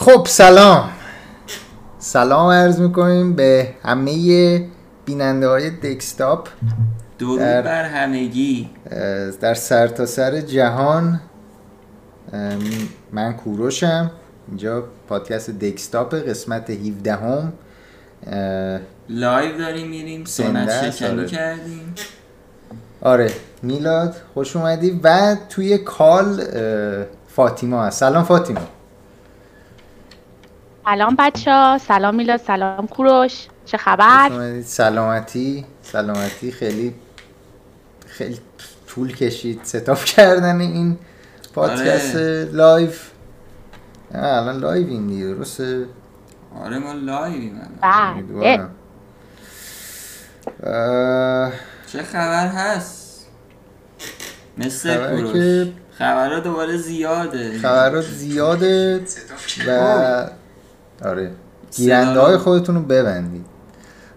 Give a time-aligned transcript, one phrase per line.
[0.00, 0.90] خب سلام.
[1.98, 4.66] سلام عرض می‌کنیم به همه
[5.04, 6.48] بیننده های دکستاپ
[7.18, 8.70] درود در- بر همگی.
[9.40, 11.20] در سرتاسر سر جهان
[13.12, 14.10] من کوروشم.
[14.48, 17.52] اینجا پادکست دکستاپ قسمت 17 هم
[19.08, 20.24] live داریم میریم.
[20.24, 21.26] سنت شکنی آره.
[21.26, 21.94] کردیم.
[23.02, 23.30] آره
[23.62, 25.00] میلاد خوش اومدی.
[25.04, 26.44] و توی call
[27.28, 28.00] فاطیما هست.
[28.00, 28.60] سلام فاطیما.
[30.84, 33.46] سلام بچه ها سلام میلاد سلام کوروش.
[33.64, 34.30] چه خبر.
[34.64, 35.64] سلامتی.
[35.82, 36.52] سلامتی.
[36.52, 36.94] خیلی
[38.06, 38.38] خیلی
[38.86, 40.98] طول کشید setup کردن این
[41.54, 42.16] پادکست
[42.52, 42.90] لایو
[44.14, 45.26] نه، الان لایو این دیگه.
[45.34, 45.86] درسته
[46.64, 47.60] آره ما live یم.
[47.82, 48.66] بله.
[50.62, 51.52] اه،
[51.92, 53.26] چه خبر هست؟
[54.58, 55.32] مثل کوروش.
[55.32, 57.58] که- خبرها دوباره زیاده.
[57.58, 59.04] خبرات زیاده
[59.68, 60.26] و
[61.04, 61.30] آره.
[61.76, 63.44] گیرنده های خودتون رو ببندید.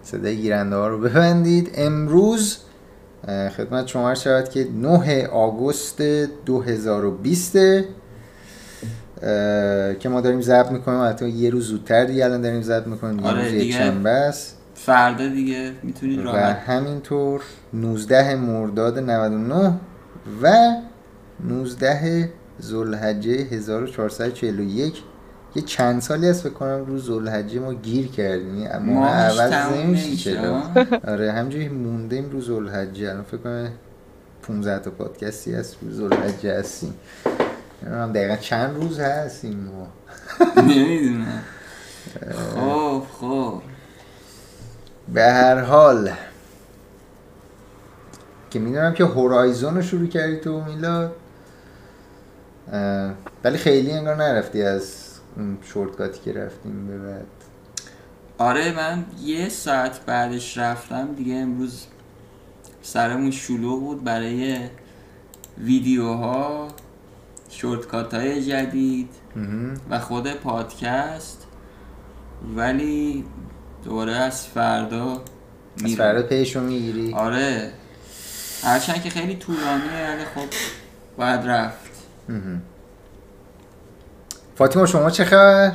[0.02, 1.70] صدای گیرنده ها رو ببندید.
[1.74, 2.58] امروز
[3.56, 7.82] خدمت شما عرض شود که 9 آگوست 2020 اه،
[9.94, 10.98] که ما داریم ضبط می‌کنیم.
[10.98, 13.18] البته یه روز زودتر دیگه الان داریم ضبط می‌کنیم.
[13.18, 14.08] یه آره روز دیگه.
[14.08, 14.56] است.
[14.74, 17.40] فردا دیگه می‌تونید و راحت همینطور
[17.72, 19.72] 19 مرداد 99
[20.42, 20.74] و
[21.48, 22.30] 19
[22.62, 25.02] ذوالحجه 1441
[25.54, 28.68] یه چند سالی هست فکر کنم روز ذوالحجه ما گیر کردیم.
[28.68, 30.62] ما ماهش عوض تموم نمیشه چرا.
[31.06, 33.70] آره همجوری موندیم روز ذوالحجه الان فکر کنم
[34.42, 36.94] 15 تا پادکستی هست روز ذوالحجه هستیم.
[37.82, 39.88] نمی‌دونم دقیقا چند روز هست این ما؟
[40.62, 41.42] نمی‌دونم.
[42.54, 43.62] خب خب.
[45.14, 46.10] به هر حال
[48.50, 51.16] که می‌دونم که هورایزون رو شروع کردی تو میلاد.
[53.44, 57.26] ولی خیلی انگار نرفتی از اون شورتکاتی که رفتیم به بعد.
[58.38, 61.86] آره من یه ساعت بعدش رفتم دیگه امروز
[62.82, 64.58] سرمون شلوغ بود برای
[65.58, 66.68] ویدیوها
[67.48, 69.08] شورتکات های جدید.
[69.90, 71.46] و خود پادکست.
[72.56, 73.24] ولی
[73.84, 75.22] دوباره از فردا
[75.84, 75.96] از.
[75.96, 77.14] فردا پیشو می‌گیری.
[77.14, 77.72] آره.
[78.62, 80.54] هرچند که خیلی طولانیه ولی خب
[81.16, 81.90] باید رفت.
[84.54, 85.72] فاطیما شما چه خبر؟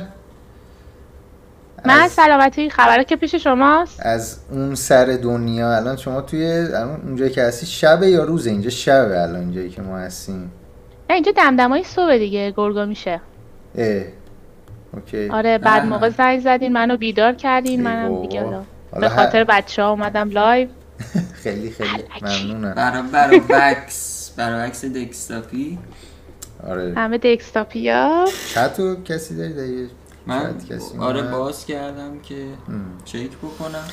[1.84, 4.00] من از, سلامتی خبره که پیش شماست.
[4.06, 5.76] از اون سر دنیا.
[5.76, 9.82] الان شما توی الان اونجایی که هستی شبه یا روزه؟ اینجا شبه الان اینجایی که
[9.82, 10.52] ما هستیم.
[11.10, 12.54] نه اینجا دمدمای صبح دیگه.
[12.56, 13.20] گرگا میشه.
[13.78, 14.02] اه
[14.92, 15.28] اوکی.
[15.28, 15.84] آره بعد.
[15.84, 18.22] موقع زنگ زدین منو بیدار کردین منم.
[18.22, 18.44] دیگه
[19.00, 20.68] به خاطر بچه ها اومدم لایو.
[21.42, 22.04] خیلی خیلی.
[22.22, 22.74] ممنونم.
[22.74, 24.32] برا برا بکس.
[24.36, 25.78] برا بکس دکستاپی
[26.68, 26.94] آره.
[26.96, 29.88] همه دکستاپیا چطور کسی داری داری
[30.26, 31.22] من کسی آره.
[31.22, 32.84] باز کردم که ام.
[33.04, 33.84] چک بکنم.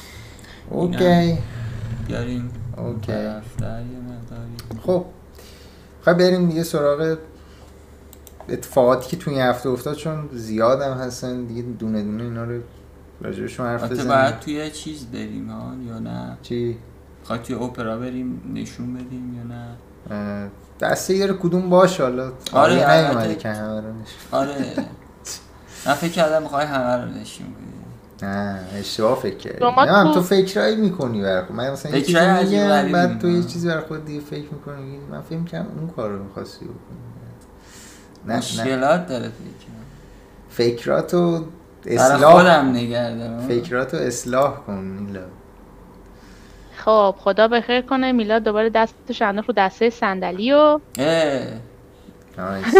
[0.70, 1.38] اوکی.
[2.08, 3.30] بیاریم اوکی.
[4.86, 5.06] خب.
[6.02, 7.18] خب بریم دیگه سراغ
[8.50, 11.46] اتفاقاتی که توی این هفته افتاد چون زیاد هم هستن.
[11.46, 12.62] دیگه دونه دونه اینا رو
[13.22, 14.08] راجبشون حرف بزنیم.
[14.08, 16.78] باید توی چیز بریم ها یا نه؟ چی؟
[17.24, 20.50] خواهی توی اپرا بریم نشون بدیم یا نه؟
[20.82, 22.24] دسته یه رو کدوم باش حالا.
[22.24, 23.08] آره، آره البته.
[23.10, 23.88] نیومده که همه رو
[24.32, 24.56] آره.
[25.86, 27.74] من فکر کردم می‌خوای همه رو نشون بدیم
[28.32, 31.56] نه اشتباه فکر کردی نه هم تو- فکرایی می‌کنی برای خود.
[31.56, 33.52] من مثلا یه چیزی میگم بعد تو یه می‌کنم.
[33.54, 34.82] چیزی برای خود دیگه فکر می‌کنی.
[34.82, 36.78] میگی من فکر کنم اون کار رو می‌خواستی بکنی.
[38.26, 38.38] نه نه.
[38.38, 39.68] مشکلات داره فکر.
[40.50, 41.46] فکراتو
[41.86, 45.22] برای اصلاح خودم نگردم فکراتو اصلاح کن میلا.
[46.86, 48.12] خب خدا بخیر کنه.
[48.12, 50.80] میلاد دوباره دستش انداخت رو دسته صندلی و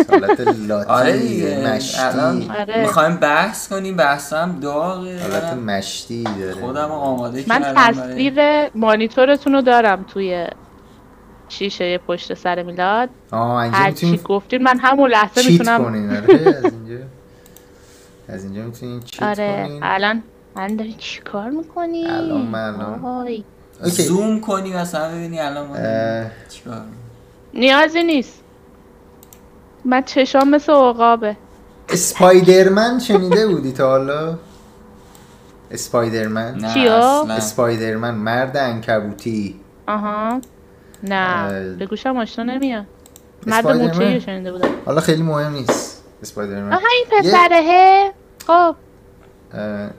[0.10, 2.02] حالت لاتی آره مشتی.
[2.02, 2.82] الان آره.
[2.82, 3.98] می‌خوایم بحث کنیم.
[3.98, 5.22] بحث هم داغه.
[5.22, 6.54] حالت مشتی داره.
[6.54, 10.48] خودم آماده من تصویر مانیتورتون رو دارم توی
[11.50, 13.10] شیشه پشت سر میلاد.
[13.32, 16.10] آه اینجا هر چی گفتین من همون لحظه چیت می‌تونم کنین.
[16.18, 17.06] آره از اینجا
[18.30, 19.66] از اینجا می‌تونین چیت آره.
[19.68, 19.84] کنین.
[19.84, 20.24] الان
[20.56, 22.42] من داری چی کار می‌کنی؟ الان.
[22.42, 23.44] من الان-.
[23.84, 24.04] اوکی.
[24.04, 26.26] زوم کنی مثلا ببینی الان ما اه.
[26.50, 26.82] چیکار
[27.54, 28.34] نیازی نیست.
[29.86, 31.38] من چشام مثل عقابه.
[31.90, 34.38] اسپایدرمن شنیده بودی تا حالا؟
[35.72, 39.60] اسپایدرمن؟ چیو؟ اسپایدرمن مرد انکبوتی.
[39.88, 40.42] آها.
[41.04, 41.76] نه.
[41.80, 42.86] به گوشم آشنا نمیاد.
[43.48, 44.70] مرد رو شنیده بودم.
[44.86, 46.74] حالا خیلی مهم نیست اسپایدرمن.
[46.74, 48.12] آها این پسرهه
[48.48, 48.76] خب.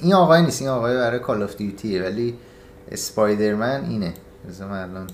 [0.01, 2.35] این آقای نیست این آقای برای کال آف دیوتیه ولی
[2.93, 4.14] Spider-Man اینه.
[4.49, 5.06] بذار من الان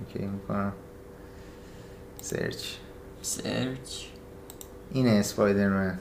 [0.00, 0.72] OK می‌کنم.
[2.22, 2.64] search.
[3.22, 4.04] search.
[4.92, 5.98] اینه Spider-Man.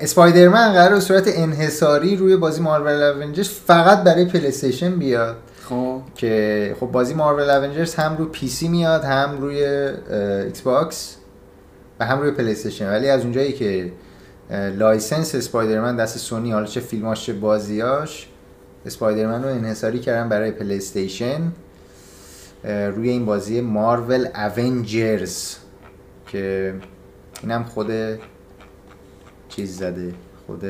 [0.00, 5.36] Spider-Man قراره به صورت انحصاری روی بازی Marvel Avengers فقط برای PlayStation بیاد.
[5.68, 6.02] خب.
[6.14, 9.64] که خب بازی Marvel Avengers هم روی PC میاد هم روی
[10.44, 11.16] Xbox
[12.00, 13.92] و هم روی PlayStation ولی از اونجایی که
[14.76, 18.28] license Spider-Man دست سونی حالا چه فیلماش چه بازیاش
[18.86, 21.52] Spider-Man رو انحصاری کردن برای PlayStation
[22.64, 25.56] روی این بازی Marvel Avengers
[26.26, 26.74] که
[27.42, 27.90] اینم خود
[29.48, 30.14] چیز زده
[30.46, 30.64] خود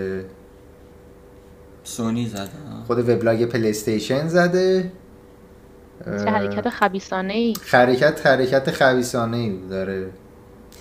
[1.85, 2.49] سونی زده.
[2.87, 4.93] خود وبلاگ PlayStation زده
[6.05, 10.11] چه حرکت خبیثانه ای حرکت حرکت خبیثانه ای داره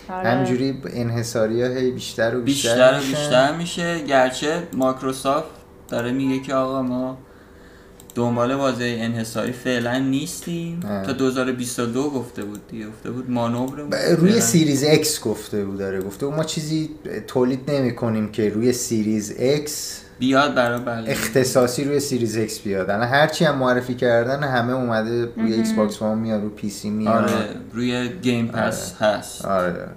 [0.09, 0.29] آره.
[0.29, 2.99] همینجوری انحصاری ها هی بیشتر و بیشتر, بیشتر و.
[2.99, 5.60] بیشتر میشه گرچه مایکروسافت
[5.91, 7.17] داره میگه که آقا ما
[8.15, 10.79] دنبال بازی انحصاری فعلا نیستیم.
[11.05, 12.87] تا 2022 گفته بود دیگه.
[12.87, 16.89] گفته بود مانور ب- روی Series X گفته بود داره گفته بود ما چیزی
[17.27, 19.31] تولید نمی کنیم که روی Series
[19.65, 19.71] X
[20.19, 21.11] بیاد برای بله.
[21.11, 22.89] اختصاصی روی Series X بیاد.
[22.89, 27.13] الان هرچی هم معرفی کردن همه اومده روی Xbox One میاد رو PC میاد.
[27.23, 27.31] آره
[27.73, 29.45] روی Game Pass هست.
[29.45, 29.87] آره.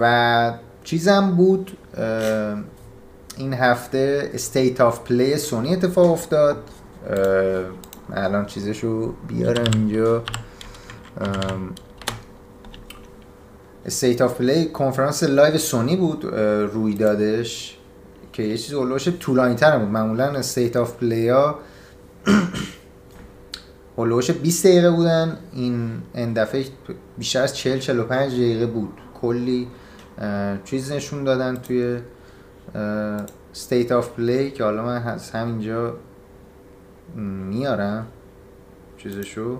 [0.00, 0.52] و
[0.84, 1.70] چیزم بود
[3.38, 6.56] این هفته State of Play سونی اتفاق افتاد.
[8.12, 10.22] الان چیزشو بیارم اینجا.
[13.84, 16.24] State of Play کنفرانس live سونی بود
[16.72, 17.78] روی دادش
[18.32, 19.88] که یه چیز اولوش طولانی تر بود.
[19.88, 21.58] معمولا State of Play ها
[23.98, 25.38] هلوش 20 دقیقه بودن.
[25.52, 26.64] این این دفعه
[27.18, 28.92] بیشتر از 40 45 دقیقه بود.
[29.20, 29.68] کلی
[30.64, 31.98] چیز نشون دادن توی
[32.74, 35.94] State of Play که حالا من از همینجا
[37.50, 38.06] میارم
[38.98, 39.56] چیزشو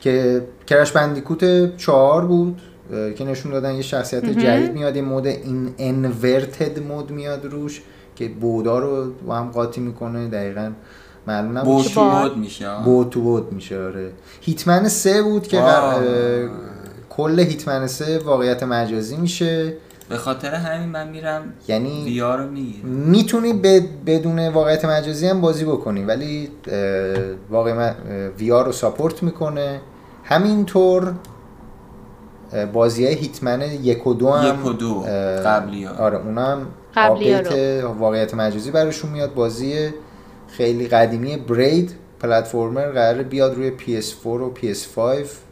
[0.00, 2.60] که Crash Bandicoot چهار بود
[3.16, 7.82] که نشون دادن یه شخصیت جدید میاد یه mode این inverted mode میاد روش
[8.16, 10.72] که مودا رو با هم قاطی می‌کنه دقیقا
[11.26, 12.70] معلوم نبود بود چی- تو بود میشه.
[12.84, 15.56] بود تو بود میشه آره هیتمن سه بود که.
[15.60, 16.48] قر-
[17.10, 19.74] کل هیتمن سه واقعیت مجازی میشه
[20.08, 22.88] به خاطر همین من میرم یعنی ویا رو می‌گیرم.
[22.88, 23.52] می‌تونی
[24.06, 26.50] بدون واقعیت مجازی هم بازی بکنی ولی
[27.50, 27.92] واقع
[28.38, 29.80] وی آر رو ساپورت می‌کنه.
[30.24, 31.12] همینطور
[32.72, 35.00] بازی های هیتمن یک و دو هم یک و دو.
[35.44, 35.94] قبلی ها.
[36.04, 36.66] آره اونا هم
[36.96, 37.52] update
[37.98, 39.34] واقعیت مجازی براشون میاد.
[39.34, 39.88] بازی
[40.48, 44.98] خیلی قدیمی Braid platformer قراره بیاد روی PS4 و PS5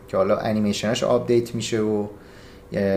[0.08, 2.06] که حالا انیمیشنش update میشه و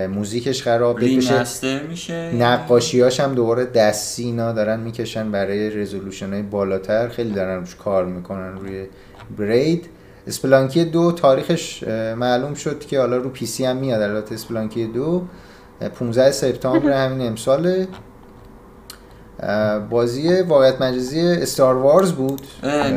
[0.08, 1.82] موزیکش update بشه.
[1.90, 7.10] میشه؟ نقاشیاش هم دوباره دستی اینا دارن می‌کشن برای resolution های بالاتر.
[7.10, 8.86] خیلی دارن روش کار می‌کنن روی
[9.38, 9.90] Braid.
[10.28, 11.84] Spelunky دو تاریخش
[12.18, 14.02] معلوم شد که حالا رو PC هم میاد.
[14.02, 15.24] البته Spelunky دو
[15.82, 17.88] اه، 15 سپتامبر همین امساله.
[19.40, 22.42] اه، بازی واقعیت مجازی استار وارز بود.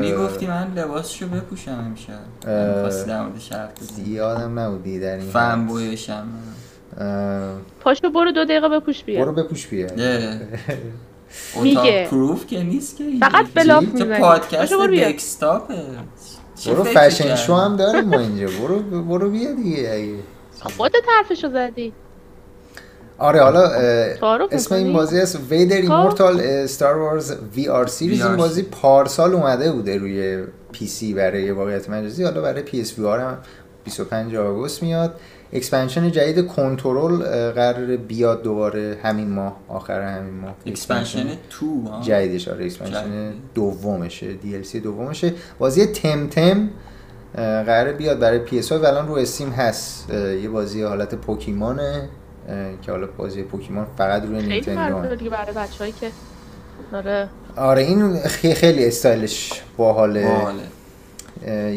[0.00, 2.12] می‌گفتی من لباسشو بپوشم امشب.
[2.76, 5.66] می‌خواستی در موردش حرف بزنی یادم نبودی در این فن.
[5.66, 6.26] بویشم
[7.80, 9.86] پاشو برو دو دقیقه بپوش بیا برو بپوش بیا
[11.62, 12.06] میگه.
[12.10, 13.04] پروف که نیست که.
[13.20, 15.74] فقط؟ چه می‌زنی پادکست پاشو برو دکستاپه
[16.94, 20.18] فشن؟ شو هم داریم ما اینجا برو برو بیا دیگه اگه
[20.76, 21.92] خودت حرفشو زدی
[23.18, 23.60] آره حالا
[24.50, 25.82] اسم این؟ بازیه؟ است Vader خب.
[25.92, 28.36] Immortal Star Wars VR Series این.
[28.36, 33.38] بازی پارسال اومده بوده روی PC برای واقعیت مجازی حالا برای PS VR هم
[33.84, 35.14] 25 آگوست میاد
[35.52, 37.16] expansion جدید کنترل
[37.52, 40.54] قرار بیاد دوباره همین ماه آخر همین ماه.
[40.66, 43.32] expansion تو جدیدش آره expansion.
[43.54, 45.32] دومشه DLC دومشه.
[45.58, 46.68] بازی Temtem
[47.34, 50.10] اه، قراره بیاد برای PS و الان رو Steam هست.
[50.42, 52.08] یه بازی حالت Pokémonه
[52.48, 56.10] اه، که حالا بازی Pokémon فقط روی نینتندو دیگه برای بچه‌ای که
[56.92, 57.28] داره.
[57.56, 60.28] آره این خی- خیلی استایلش باحاله.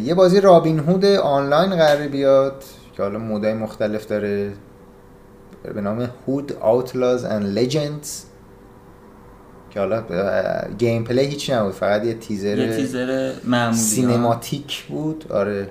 [0.03, 2.63] یه بازی Robin Hood آنلاین قراره بیاد.
[2.93, 4.53] که حالا mode ای مختلف داره
[5.74, 8.07] به نام Hood Outlaws and Legends.
[9.69, 10.03] که حالا
[10.77, 13.83] gameplay هیچی نبود فقط یه تیزر, یه تیزر معمولی ها.
[13.83, 15.25] cinematic بود.
[15.31, 15.67] آره.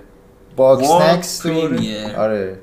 [0.56, 1.46] باکس نکس.
[2.18, 2.58] آره.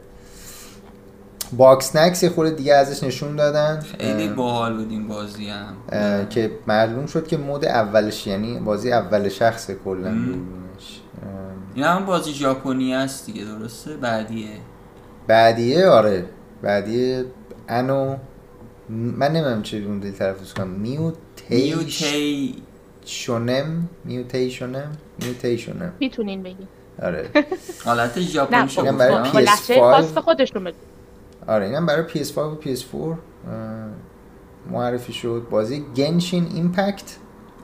[1.58, 3.80] باکس نکس یه خورده دیگه ازش نشون دادن.
[4.00, 6.28] خیلی باحال بود این بازی هم.
[6.30, 10.18] که معلوم شد که mode اولش یعنی بازی اول شخص کلا
[11.78, 14.48] این هم بازی ژاپنی است دیگه درسته؟ بعدیه.
[15.28, 16.26] بعدیه؟ آره.
[16.62, 17.26] بعدیه
[17.68, 18.16] انو
[18.90, 20.68] من نمی‌دونم چه اون تلفظ کنم.
[20.68, 22.20] میوتیشنم
[23.06, 26.68] میوتی میوتیشنم میوتیشنم می‌تونین بگین.
[27.02, 27.30] آره.
[27.86, 29.32] حالت ژاپنی شو اینم با برای گفتم.
[29.34, 29.44] با PS5.
[29.44, 30.78] لحجه خاص خودشون بگو.
[31.48, 33.18] آره اینم برای PS5 و PS4 اه،
[34.72, 35.48] معرفی شد.
[35.50, 37.16] بازی گنشین ایمپکت.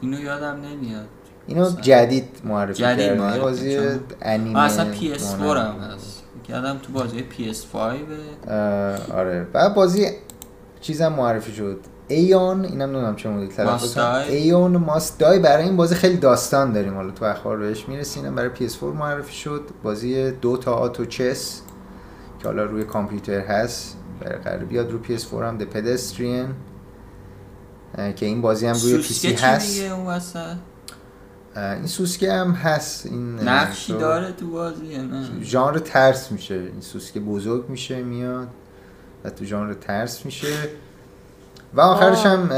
[0.01, 1.07] اینو یادم نمیاد.
[1.47, 1.69] اینو.
[1.81, 3.39] جدید معرفی جدید کردن.
[3.39, 3.79] بازی.
[4.21, 5.81] انیمه اصلا PS4 مانند.
[5.81, 6.23] هم هست.
[6.49, 7.77] یادم تو بازی PS5
[8.47, 9.47] اه، آره.
[9.53, 10.07] بعد بازی
[10.81, 11.79] چیزم معرفی شد.
[12.07, 13.97] ایون اینم نمی‌دونم چه مدل تلفظ.
[14.29, 16.95] ایون ماست دای برای این بازی خیلی داستان داریم.
[16.95, 19.61] حالا تو اخبار بهش می‌رسیم برای PS4 معرفی شد.
[19.83, 21.61] بازی دو تا آتو چس
[22.39, 23.97] که حالا روی کامپیوتر هست.
[24.21, 25.59] برای قرار بیاد رو PS4 هم.
[25.59, 26.47] The Pedestrian
[28.15, 30.57] که این بازی هم روی PC چی هست میگه اون وسط اه،
[31.55, 36.53] این سوسکه هم هست این نقشی تو- داره تو بازی نه؟ ژانر ترس میشه.
[36.55, 38.47] این سوسکه بزرگ میشه میاد
[39.23, 40.47] و تو ژانر ترس میشه.
[41.73, 42.49] و آخرش هم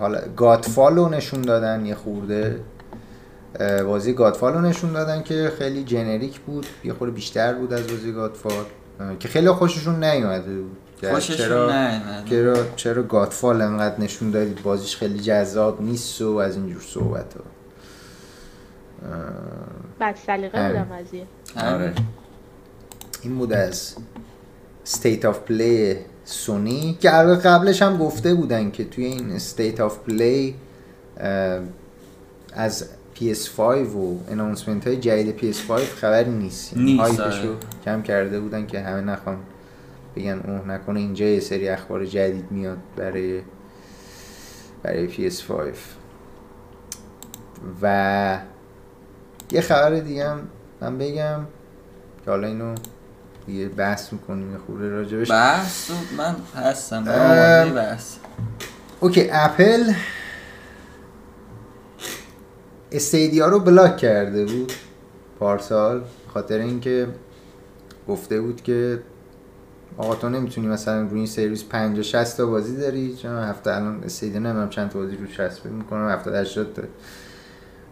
[0.00, 2.60] حالا گادفال رو نشون دادن یه خورده.
[3.86, 6.66] بازی گادفال رو نشون دادن که خیلی جنریک بود.
[6.84, 8.64] یه خورده بیشتر بود از بازی گادفال.
[9.20, 10.76] که خیلی خوششون نیومده بود.
[11.00, 11.20] چرا
[12.30, 17.44] چرا چرا گادفال انقدر نشون دادید بازیش خیلی جذاب نیست و از اینجور صحبت ها
[19.98, 20.68] بعد سلیقه.
[20.68, 21.26] بودم قضیه
[21.56, 21.92] آره.
[23.22, 23.94] این بود از
[24.86, 30.10] State of Play سونی که البته قبلش هم گفته بودن که توی این State of
[30.10, 30.52] Play
[32.52, 32.84] از
[33.16, 36.76] PS5 و اناونسمنت های جدید PS5 خبری نیست.
[36.76, 37.48] نیست، آره.
[37.84, 39.36] کم کرده بودن که همه نخوان
[40.16, 43.42] بگن اوه نکنه اینجا یه سری اخبار جدید میاد برای
[44.82, 45.52] برای PS5
[47.82, 48.38] و
[49.52, 50.48] یه خبر دیگه هم
[50.80, 51.40] من بگم
[52.24, 52.74] که حالا اینو
[53.46, 56.96] دیگه بحث می‌کنیم یه خورده راجبش بحث؟ من هستم.
[56.96, 58.16] آماده بحث.
[59.00, 59.92] اوکی اپل
[62.92, 64.72] Stadia رو block کرده بود
[65.38, 66.02] پارسال
[66.34, 67.08] خاطر اینکه
[68.08, 69.02] گفته بود که
[69.98, 74.04] آقا تو نمی‌تونی مثلا روی این سرویس 50 60 تا بازی داری؟ چون هفته الان
[74.04, 76.82] Stadia نمی‌دونم چند تا بازی رو ساپورت می‌کنه 70 80 تا.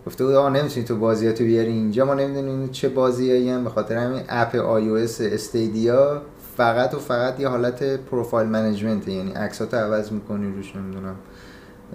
[0.07, 2.05] گفته بود آقا نمی‌تونی تو بازیاتو بیاری اینجا.
[2.05, 6.23] ما نمی‌دونیم چه بازیایی هم به خاطر همین اپ iOS Stadia
[6.57, 11.15] فقط و فقط یه حالت profile management یعنی عکساتو عوض می‌کنی روش نمی‌دونم.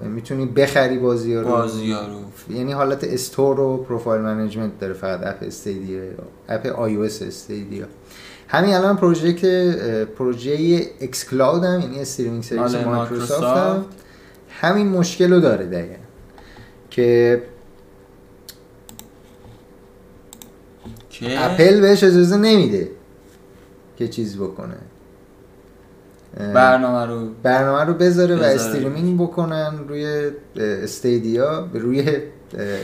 [0.01, 5.27] می‌تونی بخری بازی رو بازی ها رو یعنی حالت store و profile management داره فقط
[5.27, 6.01] اپ Stadia
[6.50, 7.85] اپ iOS Stadia.
[8.47, 13.85] همین الان پروژه پروژه xCloud هم یعنی streaming service مایکروسافت هم.
[14.50, 15.95] همین مشکل رو داره دقیقا
[16.89, 17.41] که
[21.09, 22.91] که اپل بهش اجازه نمیده
[23.97, 24.75] که چیز بکنه
[26.38, 28.53] برنامه رو برنامه رو بذاره و بذاره.
[28.53, 32.17] streaming بکنن روی Stadia روی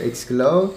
[0.04, 0.70] xCloud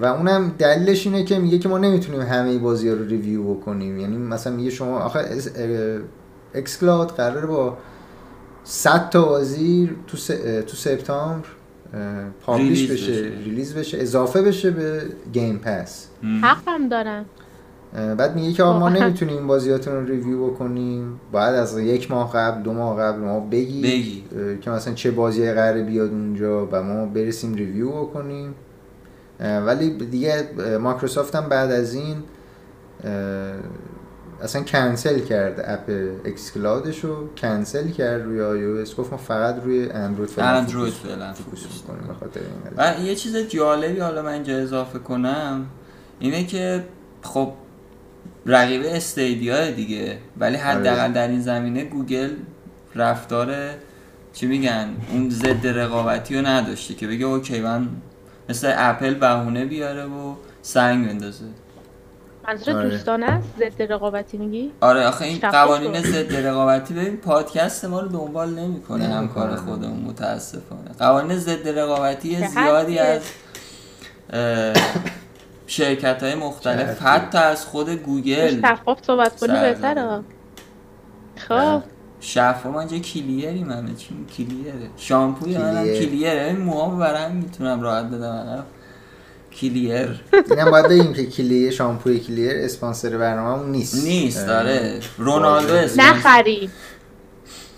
[0.00, 3.98] و اونم دلیلش اینه که میگه که ما نمی‌تونیم همه بازی ها رو review بکنیم
[4.00, 5.98] یعنی مثلا میگه شما آخه اس- اه،
[6.54, 7.76] xCloud قراره با
[8.64, 10.26] 100 تا بازی تو س-
[10.66, 11.46] تو سپتامبر
[12.42, 13.32] publish بشه بشه.
[13.44, 16.44] release بشه اضافه بشه به Game Pass هم.
[16.44, 17.24] حق هم دارن
[18.18, 18.88] بعد میگه که ما.
[18.88, 23.40] نمی‌تونیم این بازیاتون رو review بکنیم باید از یک ماه قبل دو ماه قبل ما
[23.40, 24.24] بگی, بگی.
[24.60, 28.54] که مثلا چه بازی قراره بیاد اونجا و ما برسیم review بکنیم
[29.40, 30.48] ولی دیگه
[30.80, 32.16] مایکروسافت هم بعد از این
[34.42, 35.90] اصلا کنسل کرد اپ
[36.24, 40.92] xCloudش رو کنسل کرد روی آی او اس گفت ما فقط روی اندروید فعلا اندروید
[40.92, 42.74] فعلا focus focus می‌کنیم به خاطر این.
[42.76, 45.66] و یه چیز جالبی حالا من اینجا اضافه کنم
[46.20, 46.84] اینه که
[47.22, 47.52] خب
[48.46, 51.12] رقیب Stadia دیگه ولی حداقل آره.
[51.12, 52.30] در این زمینه گوگل
[52.94, 53.54] رفتار
[54.32, 57.88] چی میگن اون ضد رقابتی رو نداشته که بگه okay من
[58.48, 61.44] مثل اپل بهونه بیاره و سنگ بندازه
[62.48, 62.88] منظور آره.
[62.88, 66.02] دوستانه است ضد رقابتی میگی آره آخه این قوانین.
[66.02, 69.14] ضد رقابتی ببین پادکست ما رو دنبال نمی‌کنه نمی‌کنه.
[69.14, 72.98] همکار خودمون متاسفانه قوانین ضد رقابتی زیادی.
[72.98, 73.22] از
[75.66, 80.20] شرکت های مختلف حتی از خود گوگل شفاف صحبت کنی بهتره.
[81.36, 81.82] خب
[82.26, 84.72] شفا ما اینجا clearیم همه چی clearه.
[84.96, 86.00] شامپوی منم Clear.
[86.06, 86.44] clearه.
[86.56, 88.64] این برای هم می‌تونم راحت بدم.
[89.60, 90.20] clear.
[90.50, 94.04] اینم باید بگیم که Clear شامپوی Clear sponsor برنامه‌مون نیست.
[94.04, 96.12] نیست داره رونالدو اسپانسر.
[96.12, 96.70] نخری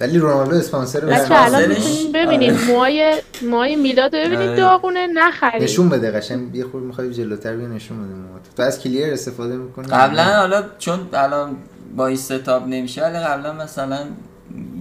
[0.00, 2.66] ولی رونالدو اسپانسر بچه برنامه الان sponsorش- می‌تونین ببینید آره.
[2.66, 4.56] موهای موهای میلاد رو ببینید آره.
[4.56, 5.06] داغونه.
[5.06, 5.62] نخرید.
[5.62, 6.54] نشون بده قشنگ.
[6.54, 8.50] یه خورده می‌خوای جلوتر بیا نشون بده موهاتو.
[8.56, 11.56] تو از کلیر استفاده می‌کنی؟ قبلا حالا چون الان
[11.96, 13.98] با این ستاپ نمیشه ولی قبلا مثلا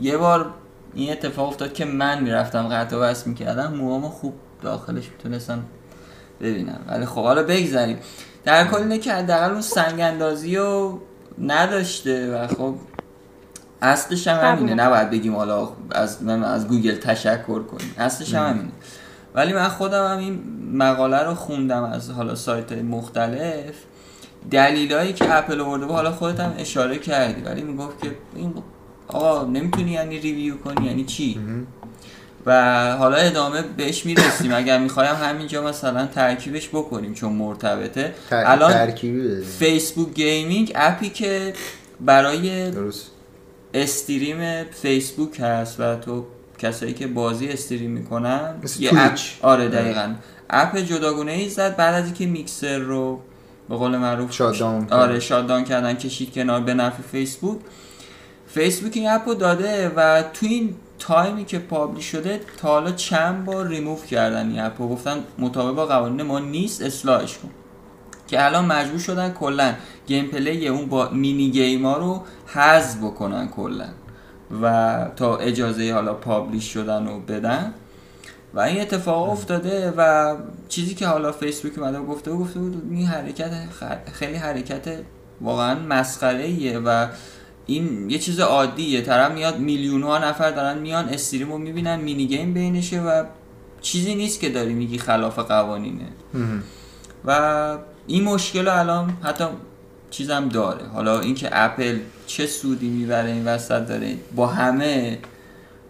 [0.01, 0.53] یه بار
[0.93, 5.63] این اتفاق افتاد که من می‌رفتم قطع و بس می‌کردم موامو خوب داخلش می‌تونستم
[6.41, 6.79] ببینم.
[6.87, 7.97] ولی خب حالا بگذاریم.
[8.43, 10.99] در کل اینه که حداقل اون سنگ اندازی رو
[11.41, 12.75] نداشته و خب
[13.81, 14.73] اصلش هم همینه.
[14.73, 17.93] نباید بگیم حالا از من از گوگل تشکر کنیم.
[17.97, 18.71] اصلش هم همینه.
[19.35, 20.41] ولی من خودم هم این
[20.73, 23.75] مقاله رو خوندم از حالا سایت مختلف.
[24.51, 27.41] دلیلایی که اپل آورده حالا خودت هم اشاره کردی.
[27.41, 28.53] ولی می‌گفت که این
[29.07, 31.39] آقا نمی‌تونی یعنی review کنی یعنی چی؟
[32.45, 34.53] و حالا ادامه بهش می‌رسیم.
[34.53, 38.13] اگر می‌خوایم همینجا مثلا ترکیبش بکنیم چون مرتبطه.
[38.29, 38.43] تر...
[38.45, 41.53] الان ترکیبی Facebook Gaming اپی که
[42.01, 43.11] برای درست.
[43.73, 46.25] stream فیسبوک هست و تو
[46.57, 49.03] کسایی که بازی stream می‌کنن یه.
[49.03, 50.13] اپ آره دقیقا.
[50.49, 53.19] اپ جداگونه ای زد بعد از اینکه میکسر رو
[53.69, 54.93] به قول معروف shut down کرد.
[54.93, 57.59] آره shut down کردن کشید کنار به نفع فیسبوک
[58.47, 63.45] فیسبوک این اپ رو داده و تو این تایمی که publish شده تا حالا چند
[63.45, 64.87] بار ریموف کردن این اپ رو.
[64.89, 67.49] گفتن مطابق با قوانین ما نیست اصلاحش کن.
[68.27, 69.73] که الان مجبور شدن کلا
[70.07, 73.85] gameplay اون با mini game ها رو حذف بکنن کلا
[74.61, 77.73] و تا اجازه حالا publish شدن و بدن.
[78.53, 80.35] و این اتفاق افتاده و
[80.69, 84.99] چیزی که حالا فیسبوک و گفته بود گفته بود این حرکت خ- خیلی حرکت
[85.41, 87.07] واقعا مسخره ایه و
[87.67, 89.01] این یه چیز عادیه.
[89.01, 93.23] طرف میاد میلیون ها نفر دارن میان stream رو می‌بینن mini game بینشه و
[93.81, 96.07] چیزی نیست که داری میگی خلاف قوانینه.
[97.25, 99.43] و این مشکل الان حتی
[100.09, 100.85] چیزم داره.
[100.93, 105.17] حالا اینکه اپل چه سودی می‌بره این وسط داره با همه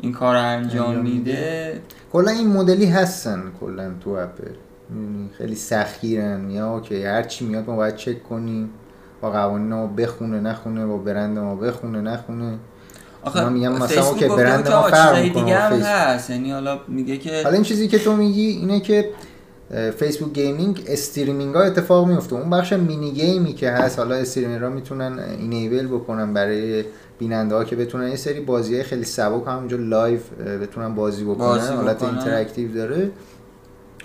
[0.02, 1.82] این کار رو انجام میده.
[2.12, 4.52] کلا این مدلی هستن کلا تو اپل.
[4.90, 6.52] می‌دونی، خیلی سختگیرن.
[6.52, 8.70] یا اوکی هر چی میاد ما باید چک کنیم.
[9.22, 12.58] با قوانین ما بخونه نخونه با برند ما بخونه نخونه.
[13.24, 15.74] آخه من میگم مثلا okay، برند ما فرق دیگه هم.
[15.74, 16.30] هست.
[16.30, 19.10] یعنی حالا میگه که حالا این چیزی که تو میگی اینه که
[20.00, 24.70] Facebook Gaming streaming ها اتفاق میفته اون بخش mini gameی که هست حالا streamer ها
[24.70, 26.84] می‌تونن enable بکنن برای
[27.20, 30.20] بیننده ها که بتونن یه سری بازی های خیلی سبک همونجا live
[30.62, 31.38] بتونن بازی بکنن.
[31.38, 32.04] بازی حالت.
[32.04, 33.12] interactive داره.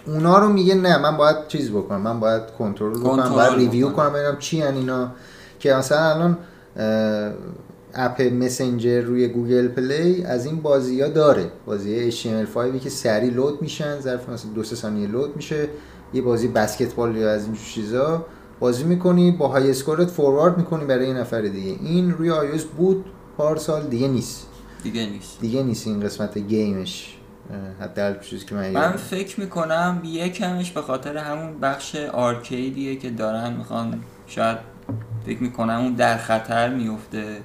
[0.06, 3.90] اونا رو میگه نه من باید چیز بکنم من باید کنترل بکنم باید review.
[3.90, 5.12] کنم ببینم چی هن اینا.
[5.58, 6.38] که مثلا الان
[7.94, 13.62] اپ مسنجر روی Google Play از این بازی ها داره بازی HTML5 که سریع load
[13.62, 15.68] میشن ظرف مثلا دو سه ثانیه load میشه.
[16.14, 18.26] یه بازی بسکتبال یا از این چیزا.
[18.60, 21.76] بازی می‌کنی بعد high scoreت forward می‌کنی برای یه نفر دیگه.
[21.80, 23.04] این روی iOS بود
[23.36, 24.46] پارسال دیگه نیست.
[24.82, 25.40] دیگه نیست.
[25.40, 27.18] دیگه نیست این قسمت gameش.
[27.80, 28.92] حداقل چیزی که من من.
[28.92, 34.58] فکر می‌کنم یکمش به خاطر همون بخش Arcadeیه که دارن می‌خوان شاید
[35.26, 37.38] فکر می‌کنم اون در خطر میفته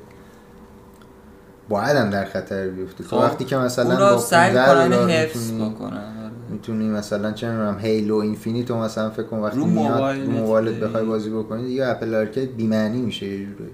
[1.69, 4.97] باید هم در خطر بیفته تو خب، وقتی که مثلا اون رو با سعی 15
[4.97, 6.31] کنن حفظ می‌تونی- بکنن آره.
[6.49, 10.79] می‌تونی مثلا چه می‌دونم هیلو اینفینیتو مثلا فکر کن وقتی رو میاد موبایلت.
[10.79, 13.71] بخوای بازی بکنی دیگه اپل آرکید بی‌معنی میشه یه جوری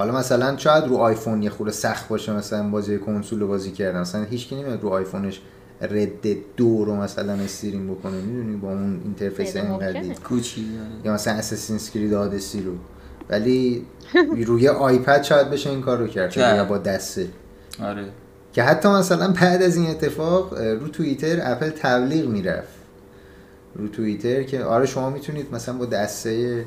[0.00, 4.00] حالا مثلا شاید رو آیفون یه خورده سخت باشه مثلا بازی کنسول رو بازی کردن.
[4.00, 5.40] مثلا هیچ کی نمیاد رو آیفونش
[5.80, 8.12] رد Dead 2 رو مثلا stream بکنه.
[8.12, 10.14] می‌دونی با اون interface ممکنه.
[10.14, 10.66] کوچی.
[11.04, 12.72] یا مثلا Assassin's Creed Odyssey رو.
[13.28, 13.86] ولی
[14.46, 16.36] روی آیپد شاید بشه این کار رو کرد.
[16.36, 17.26] یا با دسته.
[17.82, 18.04] آره.
[18.52, 22.74] که حتی مثلا بعد از این اتفاق رو توییتر اپل تبلیغ می‌رفت.
[23.74, 26.64] رو توییتر که آره شما می‌تونید مثلا با دسته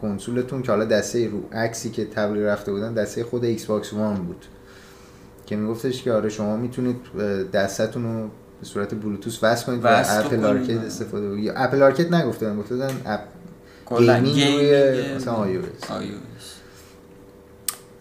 [0.00, 4.44] consoleتون که حالا دسته رو عکسی که تبلیغ رفته بودن دسته خود Xbox One بود
[5.46, 6.96] که میگفتش که آره شما می‌تونید
[7.52, 8.28] دستتون رو
[8.60, 10.44] به صورت بلوتوث وصل کنید و Apple.
[10.44, 13.20] Arcade استفاده یا Apple Arcade نگفته بودن گفته بودن اپ
[13.98, 15.84] gaming روی مثلا iOS.
[15.84, 16.44] iOS.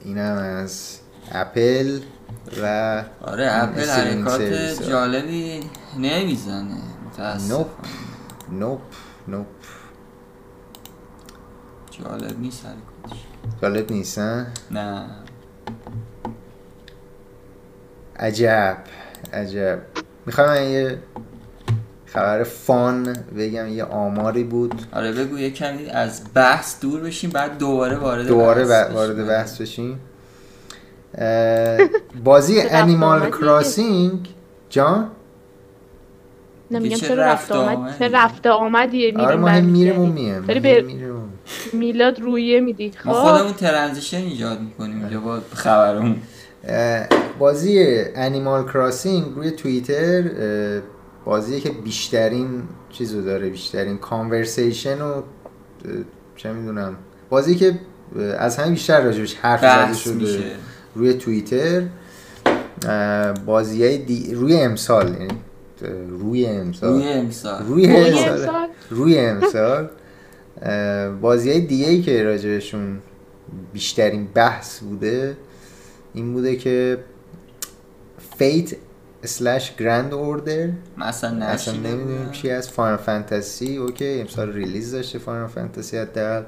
[0.06, 0.98] اینم از
[1.32, 2.00] اپل
[2.64, 4.42] و آره اپل حرکات.
[4.90, 5.60] جالبی
[6.00, 7.68] نمی‌زنه متاسفانه nope
[8.52, 8.80] nope
[9.28, 9.46] nope
[12.04, 13.24] جالب نیست حرکاتش
[13.62, 15.06] جالب نیستن نه.
[18.20, 18.78] عجب
[19.34, 19.80] عجب.
[20.26, 20.98] می‌خوام من یه
[22.06, 24.82] خبر فان بگم یه آماری بود.
[24.94, 28.92] آره بگو یه کمی از بحث دور بشیم بعد دوباره وارد دوباره بحث.
[28.92, 30.00] وارد بحث بشیم.
[32.24, 33.30] بازی انیمال.
[33.32, 34.28] کراسینگ
[34.70, 35.12] جان؟
[36.72, 40.06] نمیگم چه چرا رفت آمد؟ چه رفت آمدیه آره میریم ما.
[40.06, 40.46] میایم.
[40.46, 41.28] داری ما به میریم و-
[41.74, 42.92] میلاد رویه میدی.
[43.06, 43.20] ما خب.
[43.32, 46.16] خودمون ترنزیشن ایجاد می‌کنیم اینجا با خبرمون.
[47.40, 50.82] بازی انیمال کراسینگ روی توییتر اه،
[51.26, 55.22] بازیه که بیشترین چیزو داره بیشترین کانورسیشن و
[56.36, 56.96] چه می‌دونم
[57.30, 57.80] بازی که
[58.38, 60.52] از همه بیشتر راجبش حرف زده شده
[60.96, 61.84] روی توییتر.
[63.46, 64.34] بازی های دی...
[64.36, 65.28] روی امسال یعنی
[66.10, 66.90] روی امسال.
[66.90, 67.64] روی امسال.
[67.66, 68.68] روی امسال.
[68.90, 69.90] روی امسال.
[71.22, 73.00] بازی های دیگه ای که راجبشون
[73.74, 75.38] بیشترین بحث بوده
[76.14, 76.98] این بوده که
[78.38, 78.76] Fate
[79.24, 82.32] slash Grand Order مثلا اصلا نمی‌دونیم.
[82.32, 86.44] چی از Final Fantasy okay امسال release داشته Final Fantasy حداقل.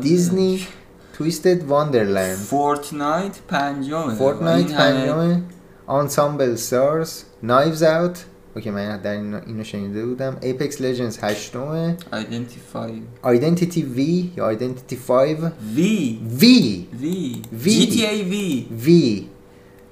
[0.00, 0.66] Disney
[1.12, 4.14] Twisted Wonderland Fortnite پنجمه.
[4.14, 5.42] Fortnite این همه پنجم
[5.86, 8.24] Ensemble Stars Knives Out
[8.56, 10.36] okay من در این اینو شنیده بودم.
[10.40, 11.96] Apex Legends هشتمه.
[12.12, 15.36] ایدنتیفای آیدنتیتی وی یا آیدنتیتی 5
[15.74, 17.72] وی وی وی وی.
[17.72, 19.26] جی تی ای وی وی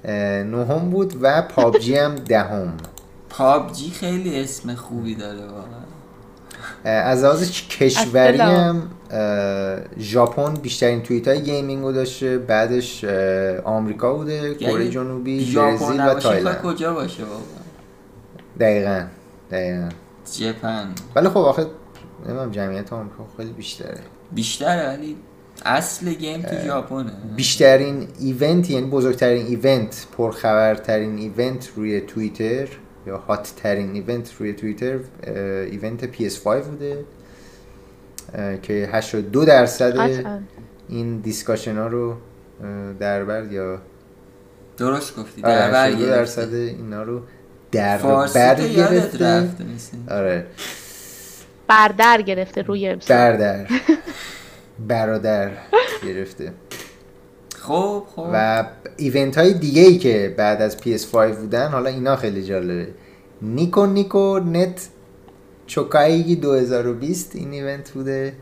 [0.04, 2.72] اه، نهم بود و پابجی هم دهم.
[3.28, 5.82] پابجی خیلی اسم خوبی داره واقعا.
[6.84, 8.38] از لحاظ کشوری.
[8.38, 8.82] هم
[9.98, 13.04] ژاپن بیشترین توییت های gaming رو داشته بعدش
[13.64, 16.62] آمریکا بوده کره یعنی جنوبی ژاپن برزیل و تایلند.
[16.62, 17.61] کجا باشه واقعا؟
[18.60, 19.06] دقیقا
[19.50, 19.88] دقیقا.
[20.32, 21.66] ژاپن ولی خب آخه
[22.26, 23.98] نمی‌دونم جمعیت آمریکا خیلی بیشتره.
[24.32, 25.16] بیشتره ولی
[25.64, 27.12] اصل game تو ژاپنه.
[27.36, 32.68] بیشترین event یعنی بزرگترین event پرخبرترین event روی توییتر
[33.06, 34.98] یا hot ترین event روی توییتر
[35.70, 37.04] event PS5 بوده
[38.62, 39.96] که 82 درصد
[40.88, 43.78] این discussion ها رو اه، در بر یا
[44.76, 46.40] درست گفتی آره، در بر 82 گرفته.
[46.42, 47.20] درصد اینا رو
[47.72, 47.98] در
[48.34, 49.48] بر گرفته.
[50.10, 50.46] آره.
[51.68, 53.16] بردر گرفته روی امسال.
[53.16, 53.66] بردر
[54.88, 55.50] برادر
[56.06, 56.52] گرفته.
[57.58, 58.64] خب خب و
[58.96, 62.88] ایونت های دیگه ای که بعد از PS5 بودن حالا اینا خیلی جالبه.
[63.42, 64.88] نیکو نیکو نت
[65.66, 68.32] چوکایگی 2020 این ایونت بوده.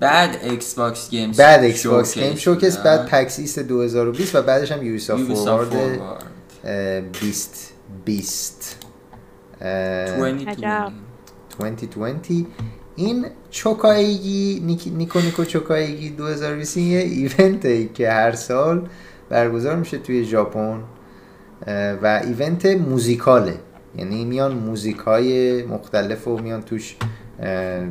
[0.00, 2.76] بعد ایکس باکس گیمز بعد ایکس باکس گیم شوکس.
[2.76, 6.00] بعد PAX East 2020 و بعدش هم Ubisoft Forward.
[7.20, 7.77] 20
[8.08, 8.76] 20
[9.60, 10.48] اه، 2020.
[10.48, 10.92] عجب.
[11.58, 12.46] 2020
[12.96, 18.88] این چوکایگی نیک- نیکو نیکو چوکایگی 2020 یه event ه که هر سال
[19.28, 20.82] برگزار میشه توی ژاپن
[21.66, 23.54] اه، و event موزیکاله
[23.96, 26.96] یعنی میان موزیک های مختلف و میان توش
[27.42, 27.84] اه،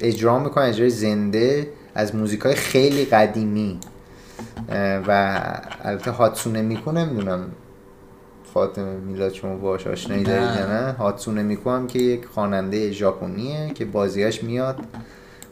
[0.00, 3.78] اجرا می‌کنن اجرای زنده از موزیک های خیلی قدیمی
[4.68, 5.40] اه، و
[5.82, 7.48] البته هاتسونه میکو نمی‌دونم
[8.56, 10.28] فاطمه میلاد شما باش آشنایی نه.
[10.28, 14.78] دارید یا نه؟ هاتسونه میکو هم که یک خواننده ژاپنیه که بازیاش میاد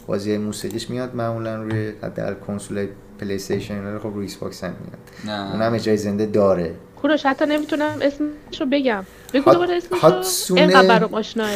[0.07, 2.87] بازی موسیقیش میاد معمولا روی حداقل کنسول
[3.21, 5.37] پلی استیشن رو خب روی ایکس باکس هم میاد.
[5.39, 5.53] نه.
[5.53, 6.75] اونم اجرای زنده داره.
[7.03, 9.05] کوروش حتی نمی‌تونم اسمش رو بگم.
[9.35, 11.51] بگو دوباره اسمش هاتسونه- برام آشناه.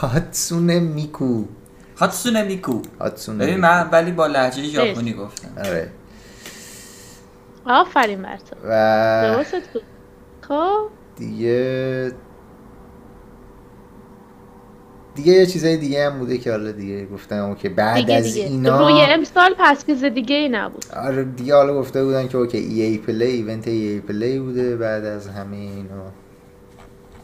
[0.00, 1.44] هاتسونه میکو.
[1.96, 2.82] هاتسونه میکو.
[3.00, 3.60] هاتسونه ببین.
[3.60, 5.48] من ولی با لهجه ژاپنی گفتم.
[5.58, 5.88] آره.
[7.66, 8.56] آفرین بر تو.
[8.64, 9.44] و
[10.48, 10.78] خب.
[11.16, 12.12] دیگه
[15.14, 18.46] دیگه یه چیزای دیگه هم بوده که حالا دیگه گفتم که بعد دیگه از دیگه.
[18.46, 20.84] اینا روی امسال پس چیز دیگه ای نبود.
[20.96, 25.28] آره دیگه حالا گفته بودن که okay EA Play event EA Play بوده بعد از
[25.28, 26.02] همه اینا.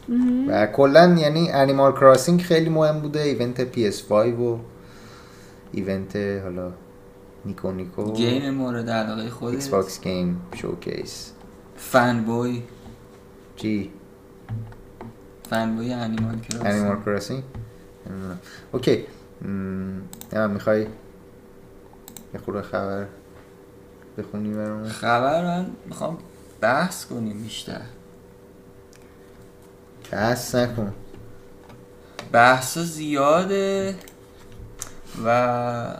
[0.08, 0.48] مهم.
[0.48, 4.58] و کلا یعنی انیمال کراسینگ خیلی مهم بوده ایونت PS5 و
[5.72, 6.72] ایونت حالا
[7.44, 8.12] نیکو نیکو.
[8.12, 9.70] گیم مورد علاقه ایکس خودت.
[9.70, 11.32] باکس گیم شوکیس
[11.76, 12.62] فن بوی
[13.58, 13.90] چی؟
[15.50, 17.42] فن بوی انیمال کراس انیمال کراسینگ
[18.72, 19.06] اوکی.
[20.32, 20.80] من می‌خوای
[22.34, 23.06] یه خورده خبر
[24.18, 26.18] بخونی برامون؟ خبر من می‌خوام
[26.60, 27.80] بحث کنیم بیشتر.
[30.12, 30.94] بحث نکن.
[32.32, 33.94] بحث زیاده
[35.24, 35.96] و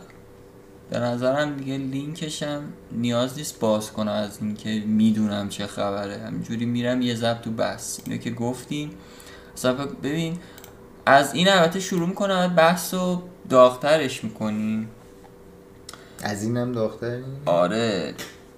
[0.89, 6.17] به نظرم دیگه لینکشم نیاز نیست باز کنم از اینکه می‌دونم چه خبره.
[6.17, 7.99] همینجوری میرم یه ضبط تو بحث.
[8.05, 8.91] اینو که گفتیم.
[9.53, 10.37] اصلا ببین
[11.05, 14.89] از این البته شروع می‌کنم بحث رو داغترش می‌کنیم.
[16.23, 18.13] از اینم داختری آره.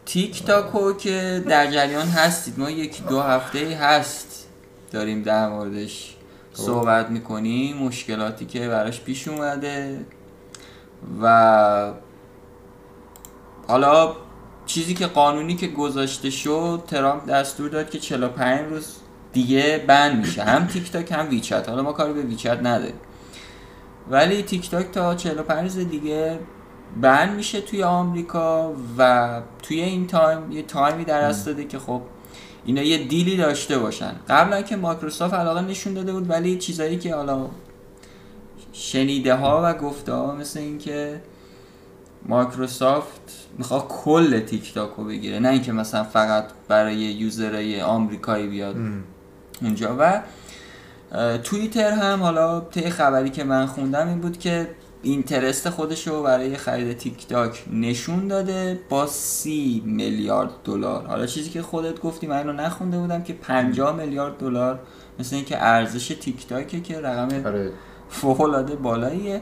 [0.06, 2.60] تیک تاکو که در جریان هستید.
[2.60, 4.48] ما یک دو هفته هست
[4.92, 6.16] داریم در موردش
[6.54, 7.78] صحبت می‌کنیم.
[7.78, 10.06] مشکلاتی که براش پیش اومده
[11.22, 11.94] و
[13.68, 14.16] حالا
[14.66, 18.96] چیزی که قانونی که گذاشته شد ترامپ دستور داد که 45 روز
[19.34, 20.44] دیگه بند میشه.
[20.44, 21.70] هم تیک تاک هم ویچت.
[21.70, 23.00] حالا ما کاری به ویچت نداریم.
[24.10, 26.40] ولی تیک تاک تا 45 روز دیگه
[27.02, 31.80] ban میشه توی آمریکا و توی این time یه time ی در دست داده که
[31.80, 32.02] خب
[32.66, 34.16] اینا یه deal ی داشته باشن.
[34.30, 37.48] قبلا که مایکروسافت علاقه نشون داده بود ولی چیزایی که حالا
[38.74, 41.22] شنیده ها و گفته ها مثل اینکه
[42.26, 48.48] مایکروسافت می‌خواد کل تیک تاک رو بگیره نه اینکه مثلا فقط برای user های آمریکایی
[48.48, 48.76] بیاد.
[49.62, 50.22] اونجا و
[51.38, 54.68] توییتر هم حالا طی خبری که من خوندم این بود که
[55.04, 61.06] اینترست خودش رو برای خرید تیک تاک نشون داده با سی میلیارد دلار.
[61.06, 64.80] حالا چیزی که خودت گفتی من اینو نخونده بودم که 50 میلیارد دلار
[65.20, 67.72] مثل اینکه ارزش تیک تاکه که رقم آره.
[68.10, 69.42] فوق العاده بالاییه.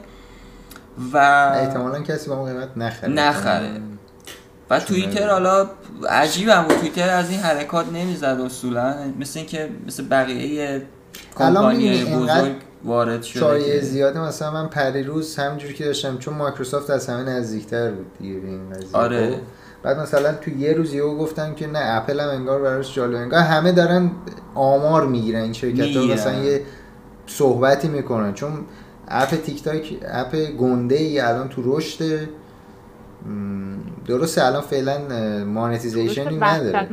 [1.12, 1.16] و
[1.54, 3.10] احتمالا کسی با اون قیمت نخره.
[3.10, 3.80] نخره.
[4.70, 5.66] و توییتر حالا
[6.08, 10.82] عجیبم بود توییتر از این حرکات نمی‌زد اصولا مثل اینکه مثل بقیه
[11.38, 12.52] کمپانی بزرگ
[12.84, 17.22] وارد شده شایعه که- زیاده مثلا من پریروز همینجوری که داشتم چون مایکروسافت از همه
[17.22, 19.30] نزدیکتر بود دیگه به این قضیه آره.
[19.30, 19.36] خب؟
[19.82, 23.40] بعد مثلا تو یه روز یهو گفتن که نه اپل هم انگار براش جالب انگار
[23.40, 24.10] همه دارن
[24.54, 26.04] آمار می‌گیرن این شرکت ها.
[26.04, 26.62] مثلا یه
[27.26, 28.52] صحبتی می‌کنن چون
[29.08, 32.28] app تیک تاک app گنده ای الان تو رشد
[34.06, 34.98] درسته الان فعلا
[35.44, 36.88] مانتیزیشنی نداره.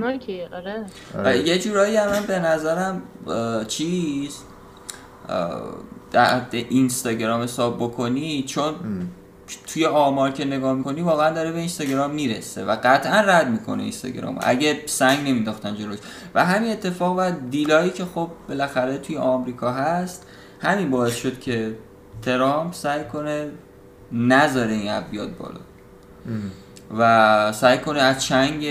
[0.53, 0.85] آره.
[1.17, 1.47] آره.
[1.47, 3.01] یه جورایی هم من به نظرم
[3.67, 4.37] چیز
[6.11, 8.75] در اینستاگرام حساب بکنی چون
[9.67, 14.39] توی آمار که نگاه می‌کنی واقعا داره به اینستاگرام می‌رسه و قطعا رد می‌کنه اینستاگرام.
[14.41, 15.99] اگه سنگ نمینداختن جلوش.
[16.35, 20.27] و همین اتفاق و دیلایی که خب بالاخره توی آمریکا هست
[20.59, 21.75] همین باعث شد که
[22.21, 23.49] ترامپ سعی کنه
[24.11, 25.59] نذاره این بیاد بالا.
[26.97, 28.67] و سعی کنه از چنگ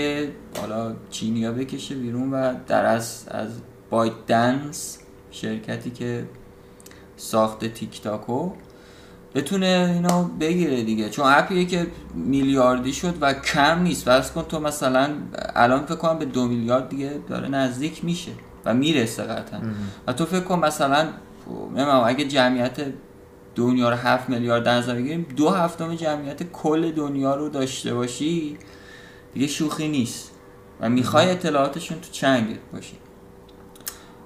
[0.61, 3.49] حالا چینیا بکشه بیرون و در از از
[3.89, 4.99] بایت دنس
[5.31, 6.25] شرکتی که
[7.17, 8.51] ساخت تیک تاکو
[9.35, 11.09] بتونه اینو بگیره دیگه.
[11.09, 14.05] چون اپیه که میلیاردی شد و کم نیست.
[14.05, 15.09] فرض کن تو مثلا
[15.55, 18.31] الان فکر کنم به دو میلیارد دیگه داره نزدیک میشه
[18.65, 19.59] و می‌رسه قطعا.
[20.07, 21.07] و تو فکر کن مثلا
[21.69, 22.77] نمی‌دونم اگه جمعیت
[23.57, 28.57] دنیا رو هفت میلیارد در نظر بگیریم دو هفتم جمعیت کل دنیا رو داشته باشی
[29.33, 30.31] دیگه شوخی نیست.
[30.79, 32.93] و می‌خوای اطلاعاتشون تو چنگت باشه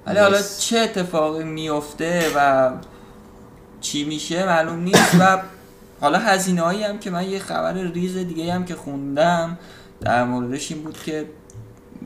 [0.06, 0.42] ولی حالا.
[0.60, 2.72] چه اتفاقی میفته و
[3.82, 5.16] چی میشه معلوم نیست.
[5.20, 5.42] و
[6.02, 9.58] حالا هزینه هایی هم که من یه خبر ریز دیگه هم که خوندم
[10.02, 11.26] در موردش این بود که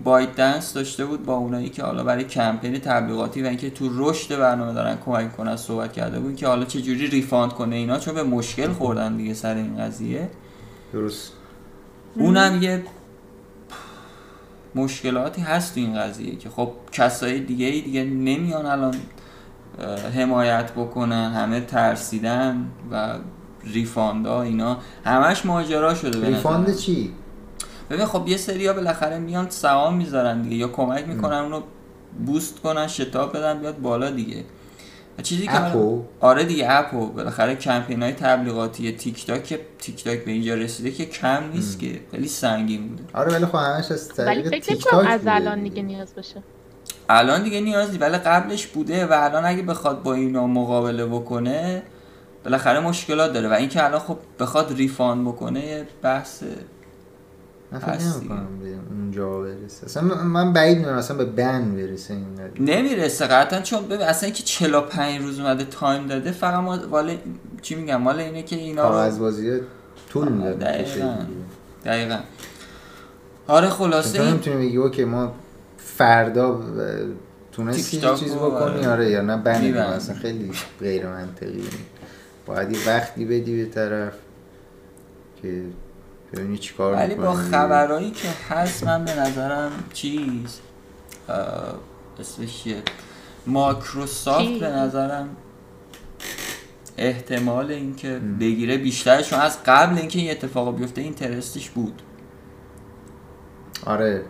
[0.03, 4.39] بایت دنس داشته بود با اونایی که حالا برای کمپین تبلیغاتی و اینکه تو رشد
[4.39, 8.15] برنامه دارن کمک کنن صحبت کرده بود که حالا چه جوری ریفاند کنه اینا؟ چون
[8.15, 10.29] به مشکل خوردن دیگه سر این قضیه.
[10.93, 11.31] درست.
[12.15, 12.84] اونم یه
[14.75, 18.95] مشکلاتی هست تو این قضیه که خب کسای دیگه ای دیگه نمیان الان
[20.15, 23.15] حمایت بکنن همه ترسیدن و
[23.63, 24.77] refund ا اینا.
[25.05, 26.75] همش ماجرا شده refund.
[26.75, 27.13] چی؟
[27.89, 31.62] ببین خب یه سری ها بالاخره میان سهام می‌ذارن دیگه یا کمک می‌کنن اونو
[32.25, 34.43] boost کنن شتاب بدن بیاد بالا دیگه.
[35.17, 39.43] و چیزی که app و؟ آره دیگه app و بالاخره کمپین های تبلیغاتی تیک تاک
[39.43, 43.04] که تیک تاک به اینجا رسیده که کم نیست که خیلی سنگین بوده.
[43.13, 45.82] آره ولی خب همش از ولی طریق تیک تاک از الان دیگه.
[45.82, 46.43] نیاز باشه.
[47.10, 51.84] الان دیگه نیازی ولی قبلش بوده و الان اگه بخواد با اینا مقابله بکنه
[52.43, 53.50] بالاخره مشکلات داره.
[53.50, 56.43] و اینکه الان خب بخواد refund بکنه بحث
[57.71, 62.25] من فکر نمی‌کنم به اونجا برسه اصلا من- بعید می‌دونم اصلا به ban برسه این
[62.36, 62.75] قضیه.
[62.78, 67.13] نمی‌رسه قطعا چون ببین اصلا اینکه 45 روز اومده time داده فقط ما والا
[67.62, 69.60] چی میگم مال اینه که اینا رو بازی
[70.10, 71.15] طول می‌داد دقیقاً.
[71.86, 72.19] دقیقا
[73.47, 75.34] آره خلاصه تو این نمی‌تونی بگی okay ما
[75.78, 76.62] فردا
[77.51, 78.89] تونستی چیز رو، بکنی آره.
[78.89, 79.78] آره یا نه می‌بندی.
[79.78, 81.63] اصلا خیلی غیر منطقی
[82.45, 84.13] باید یه وقتی بدی به طرف
[85.41, 85.62] که
[86.36, 87.34] ببینی چیکار ولی با.
[87.34, 90.60] خبرایی که هست من به نظرم چیز
[92.19, 92.84] اسمش چیه
[93.48, 95.30] ماکروسافت؟ به نظرم
[96.98, 102.02] احتمال اینکه بگیره بیشتر چون از قبل اینکه این اتفاق بیفته اینترستش بود
[103.86, 104.26] آره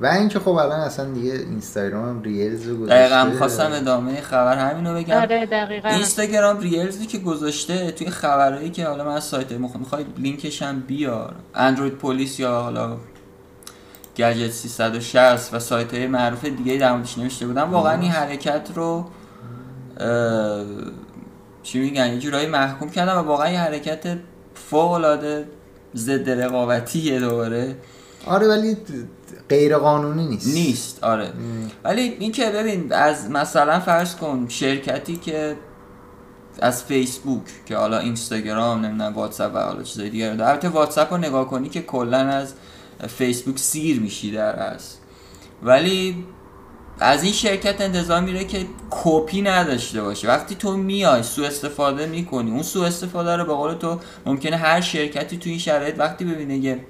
[0.00, 3.08] و اینکه خب الان اصلا دیگه اینستاگرام هم ریلز رو گذاشته.
[3.08, 5.16] دقیقا خواستم ادامه خبر همینو بگم.
[5.16, 5.88] آره دقیقا.
[5.88, 11.34] اینستاگرام ریلزی که گذاشته توی خبرایی که حالا من از سایت می‌خوای لینکش هم بیار.
[11.54, 12.96] اندروید پلیس یا حالا
[14.16, 17.70] گجت 360 و سایت های معروف دیگه در موردش نوشته بودم.
[17.70, 19.04] واقعا این حرکت رو
[21.62, 24.18] چی میگن؟ یه جورایی محکوم کردم و واقعا یه حرکت
[24.54, 25.48] فوق العاده
[25.96, 27.76] ضد رقابتیه دوباره.
[28.26, 28.76] آره ولی
[29.48, 30.54] غیر قانونی نیست.
[30.54, 31.32] نیست آره.
[31.84, 35.56] ولی این که ببین از مثلا فرض کن شرکتی که
[36.62, 40.50] از فیسبوک که حالا اینستاگرام نمی‌دونم واتساپ و حالا چیزای دیگه داره.
[40.50, 42.54] البته واتساپ رو نگاه کنی که کلا از
[43.08, 44.94] فیسبوک سیر میشی در از.
[45.62, 46.24] ولی
[47.00, 50.28] از این شرکت انتظار میره که کپی نداشته باشه.
[50.28, 54.80] وقتی تو میای سوء استفاده می‌کنی اون سوء استفاده رو به قول تو ممکنه هر
[54.80, 56.84] شرکتی تو این شرایط وقتی ببینه یه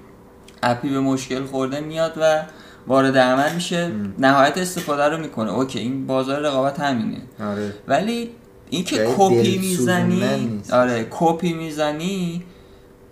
[0.63, 2.41] app ی به مشکل خورده میاد و
[2.87, 3.91] وارد عمل میشه.
[4.19, 5.53] نهایت استفاده رو می‌کنه.
[5.53, 7.21] okay این بازار رقابت همینه.
[7.39, 7.73] آره.
[7.87, 8.29] ولی
[8.69, 10.61] این که جای کپی می‌زنی.
[10.73, 12.43] آره کپی می‌زنی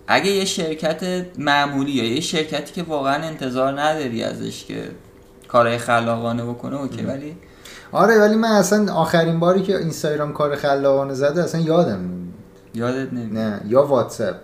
[0.06, 4.82] اگه یه شرکت معمولی یا یه شرکتی که واقعا انتظار نداری ازش که
[5.48, 7.36] کارهای خلاقانه بکنه okay ولی
[7.92, 12.34] آره ولی من اصلا آخرین باری که اینستاگرام کار خلاقانه زده اصلا یادم نمیاد.
[12.74, 13.32] یادت نمیاد.
[13.32, 14.34] نه یا واتساپ.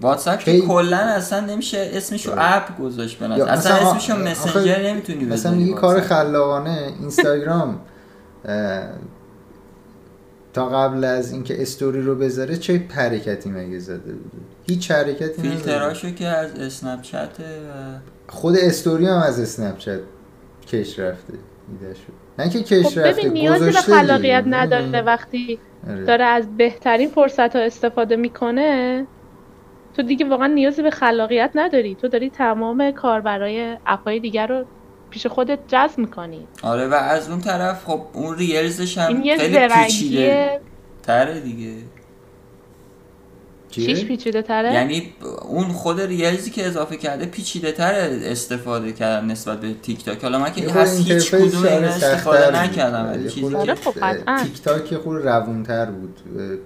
[0.00, 2.32] واتساپ که کلا اصلا نمیشه اسمشو.
[2.38, 6.00] اپ گذاشت اصلا مثلا اسمشو مسنجر نمی‌تونی مثلا بذاری میگی کار.
[6.00, 7.78] خلاقانه اینستاگرام
[8.44, 8.82] اه،
[10.52, 14.36] تا قبل از اینکه استوری رو بذاره چه حرکتی مگه زده بوده
[14.68, 20.00] هیچ حرکتی نداره فیلتراشو که از اسنپ چت و خود استوری هم از اسنپ چت
[20.68, 21.32] کش رفته
[21.72, 24.44] ایده شد نه که کش خب رفته ببین نیازی به گذاشته خلاقیت.
[24.46, 26.04] نداره وقتی آره.
[26.04, 29.06] داره از بهترین فرصت ها استفاده می‌کنه
[29.96, 31.94] تو دیگه واقعا نیازی به خلاقیت نداری.
[31.94, 34.64] تو داری تمام کاربرای اپهای دیگر رو
[35.10, 36.46] پیش خودت جذب می‌کنی.
[36.62, 40.60] آره و از اون طرف خب اون ریلزش هم این یه خیلی پیچیده.
[41.02, 41.72] تره دیگه.
[43.84, 45.12] چیه؟ چیش پیچیده تره یعنی
[45.48, 50.38] اون خود ریلزی که اضافه کرده پیچیده تر استفاده کردن نسبت به تیک تاک حالا
[50.38, 52.62] من که از هیچ کدوم استفاده.
[52.62, 54.36] نکردم آره، چیزی خورده آره که خب.
[54.44, 56.18] تیک تاک یه خورده روونتر بود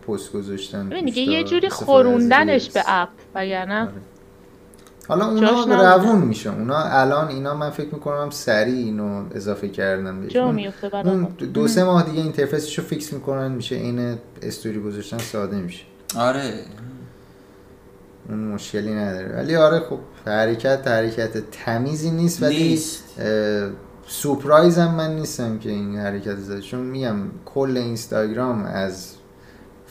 [0.09, 2.71] پست گذاشتن دیگه یه جوری خوروندنش.
[2.71, 3.91] به اپ وگرنه آره.
[5.09, 5.97] حالا اونا.
[5.97, 11.69] روون میشه اونا الان اینا من فکر می‌کنم سریع اینو اضافه کردن بهش اون- دو
[11.69, 15.83] سه ماه دیگه interface ش رو fix می‌کنن میشه این استوری گذاشتن ساده میشه
[16.19, 16.55] آره
[18.31, 23.05] اون مشکلی نداره ولی آره خب حرکت حرکت تمیزی نیست ولی نیست.
[23.19, 23.71] اه،
[24.07, 29.15] سورپرایز هم من نیستم که این حرکت زده چون میگم کل اینستاگرام از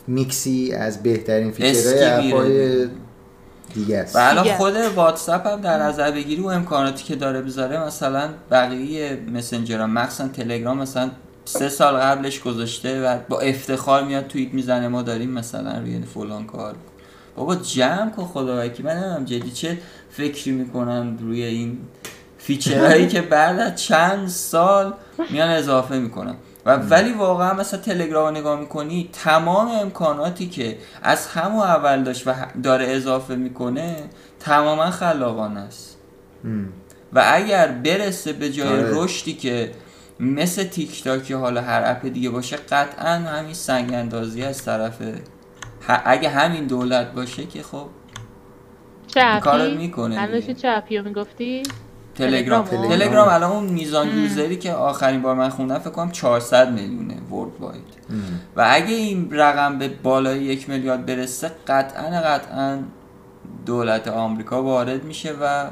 [0.08, 2.34] میکسی از بهترین feature های.
[2.34, 2.88] اپای
[3.74, 4.58] دیگه است و الان.
[4.58, 9.92] خود واتساپ هم در نظر بگیری و امکاناتی که داره بذاره مثلا بقیه مسنجر هم
[9.92, 11.12] مخصوصا تلگرام مثلا
[11.46, 16.46] سه سال قبلش گذاشته و با افتخار میاد توییت می‌زنه ما داریم مثلا روی فلان
[16.46, 16.76] کار
[17.36, 19.78] بابا جمع کن خدا وکیل من نمی‌دونم جدی چه
[20.10, 21.78] فکری می‌کنن روی این
[22.38, 24.94] feature هایی که بعد از چند سال
[25.30, 31.62] میان اضافه می‌کنن و ولی واقعا مثلا تلگرام نگاه می‌کنی تمام امکاناتی که از همون
[31.62, 33.96] اول داشت و داره اضافه می‌کنه
[34.40, 35.98] تماما خلاقانه است.
[37.14, 38.92] و اگر برسه به جای آره.
[38.94, 39.72] رشدی که
[40.20, 45.02] مثل تیک تاک یا حالا هر اپ دیگه باشه قطعا همین سنگ اندازی از طرف
[46.06, 47.88] اگه همین دولت باشه که خب
[49.16, 50.30] این کارو؟ می‌کنه
[50.64, 51.64] اپی رو می‌گفتی؟
[52.16, 52.90] تلگرام تلگرام.
[52.90, 57.14] تلگرام الان اون میزان user ی که آخرین بار من خوندم فکر کنم 400 میلیونه
[57.32, 57.84] worldwide.
[58.56, 62.80] و اگه این رقم به بالای یک میلیارد برسه قطعا قطعا
[63.66, 65.70] دولت آمریکا وارد میشه و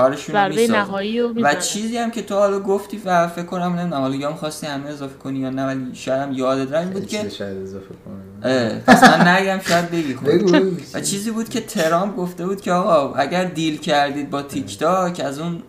[0.00, 0.36] کارشون
[0.70, 1.60] نهایی و می‌زنه.
[1.60, 5.14] چیزی هم که تو حالا گفتی و فکر کنم نمی‌دونم حالا یا می‌خواستی همه اضافه
[5.18, 9.02] کنی یا نه ولی شاید هم یادت رفته بود که شاید اضافه کنم؟ اه، پس
[9.04, 10.28] من نگم شاید بگی خود.
[10.28, 10.52] بگو.
[10.52, 10.76] بگو.
[10.94, 15.20] و چیزی بود که ترامپ گفته بود که آقا اگر deal کردید با تیک تاک
[15.24, 15.62] از اون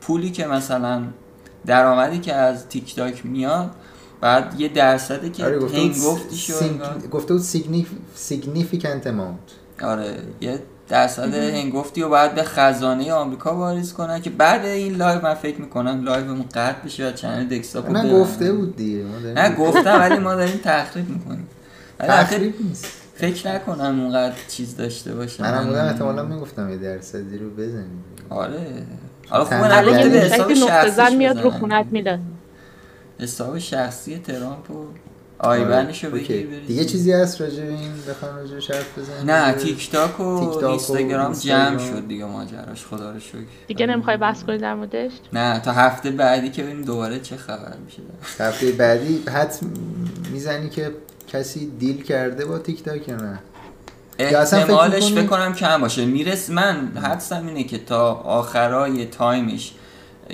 [0.00, 1.02] پولی که مثلا
[1.66, 3.70] درآمدی که از تیک تاک میاد
[4.20, 5.92] بعد یه درصدی که آره گفته.
[5.92, 7.42] سیگ- گفته بود
[8.28, 9.82] significant amount.
[9.84, 15.22] آره یه درصد هنگفتی رو باید به خزانه آمریکا واریز کنن که بعد این live
[15.22, 19.54] من فکر می‌کنم live مون قطع بشه و channel دکستاپ نه گفته بود دیگه نه
[19.54, 21.48] گفتم ولی ما داریم تخریب می‌کنیم.
[21.98, 22.86] تخریب نیست.
[23.14, 25.42] فکر نکنم اونقدر چیز داشته باشه.
[25.42, 28.04] منم بودم احتمالا می‌گفتم یه درصدی رو بزنیم.
[28.30, 28.60] آره.
[29.28, 31.50] حالا خوبه نگفته به حساب شخصیش میاد رو.
[31.50, 32.18] خونت می‌داد
[33.20, 34.86] حساب شخصی ترامپ و
[35.44, 36.46] آیبنشو آره، بگیر اوکی.
[36.46, 36.66] بریز.
[36.66, 40.40] دیگه چیزی هست راجع به این بخوام راجع بهش حرف بزنیم نه تیک تاک و
[40.54, 41.32] تیک اینستاگرام.
[41.32, 45.72] جمع شد دیگه ماجراش خدا رو شکر دیگه نمی‌خوای بحث کنی در موردش نه تا
[45.72, 48.02] هفته بعدی که ببینیم دوباره چه خبر میشه
[48.38, 49.54] هفته بعدی حد
[50.32, 50.90] می‌زنی که
[51.28, 53.38] کسی deal کرده با تیک تاک یا نه
[54.18, 59.72] احتمالش؟ فکر کنم کم باشه میرس من حدسم اینه که تا آخرای time ش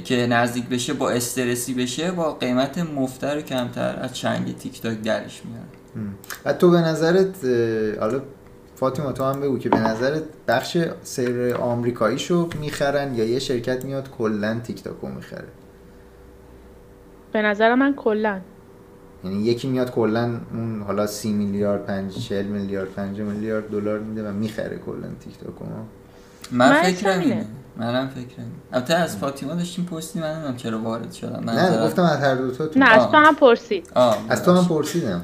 [0.04, 5.02] که نزدیک بشه با استرسی بشه با قیمت مفتر و کمتر از چنگ تیک تاک
[5.02, 6.14] درش میاره م.
[6.44, 7.44] و تو به نظرت
[8.00, 8.20] حالا
[8.76, 14.10] فاطمه تو هم بگو که به نظرت بخش سیر آمریکاییشو می‌خرن یا یه شرکت میاد
[14.10, 15.48] کلا تیک تاکو می‌خره؟
[17.32, 18.40] به نظر من کلا.
[19.24, 24.28] یعنی یکی میاد کلا اون حالا سی میلیارد پنج چهل میلیارد پنج میلیارد دلار میده
[24.28, 25.64] و می‌خره کلا تیک تاکو.
[26.50, 26.72] من
[27.04, 27.20] من.
[27.20, 27.46] اینه.
[27.80, 28.26] منم فکرم.
[28.38, 31.42] اینه البته از فاطیما داشتیم پستی من نمی‌دونم چرا وارد شدم.
[31.44, 33.10] من نه گفتم از هر دو تا نه از.
[33.10, 33.90] تو هم پرسید.
[33.94, 34.64] آه، از تو هم.
[34.68, 35.22] پرسیدم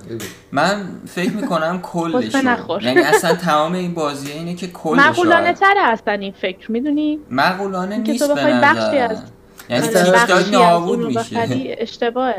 [0.52, 2.34] من فکر می‌کنم کلش.
[2.82, 7.94] یعنی اصلا تمام این بازیه اینه که کلش معقولانه تره اصلا این فکر می‌دونی؟ معقولانه
[7.94, 9.12] اینکه نیست تو به بخوای بخشی نظر.
[9.12, 9.22] از-
[9.70, 12.36] یعنی از نابود میشه اشتباهه.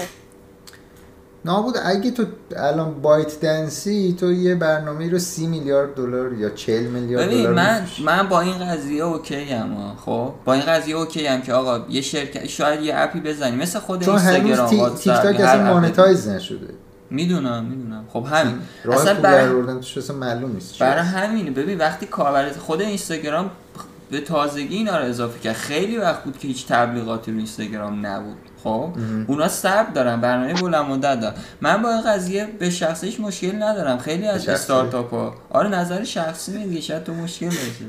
[1.45, 1.75] نابود.
[1.85, 2.25] اگه تو
[2.55, 7.81] الان بایت دنسی تو یه برنامه رو سی میلیارد دلار یا 40 میلیارد دلار من
[7.81, 8.03] می‌فروشی.
[8.03, 12.01] من با این قضیه okay ام خب؟ با این قضیه okay ام که آقا یه
[12.01, 13.55] شرکت شاید یه اپی بزنی.
[13.55, 15.73] مثل خود اینستاگرام تی- تیک تاک اصلا.
[15.73, 16.67] monetize نشده.
[17.09, 18.03] می‌دونم می‌دونم.
[18.13, 18.55] خب همین.
[18.91, 19.61] اصلا برای
[19.97, 20.79] اصلا معلوم نیست.
[20.79, 21.51] برای همینه.
[21.51, 23.51] ببین وقتی کاربر خود اینستاگرام
[24.11, 25.53] به تازگی اینا رو اضافه کرد.
[25.55, 28.37] خیلی وقت بود که هیچ تبلیغاتی رو اینستاگرام نبود.
[28.63, 28.89] خب؟
[29.27, 31.35] اونا صبر دارن برنامه بلند مدت دارن.
[31.61, 33.97] من با این قضیه به شخص هیچ مشکل ندارم.
[33.97, 37.85] خیلی از؟ استارتاپ ها آره نظر شخصی میگه شاید تو مشکل داشته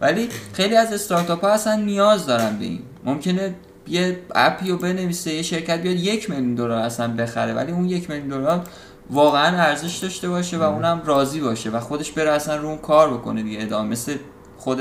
[0.00, 2.82] ولی خیلی از استارتاپ ها اصلا نیاز دارن به این.
[3.04, 3.54] ممکنه
[3.88, 7.54] یه اپی رو بنویسه یه شرکت بیاد یک میلیون دلار اصلا بخره.
[7.54, 8.64] ولی اون یک میلیون دلار
[9.10, 13.14] واقعا ارزش داشته باشه و اونم راضی باشه و خودش بره اصلا رو اون کار
[13.14, 13.62] بکنه دیگه.
[13.62, 14.16] ادامه مثل
[14.56, 14.80] خود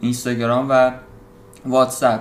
[0.00, 0.90] اینستاگرام و
[1.66, 2.20] واتساپ.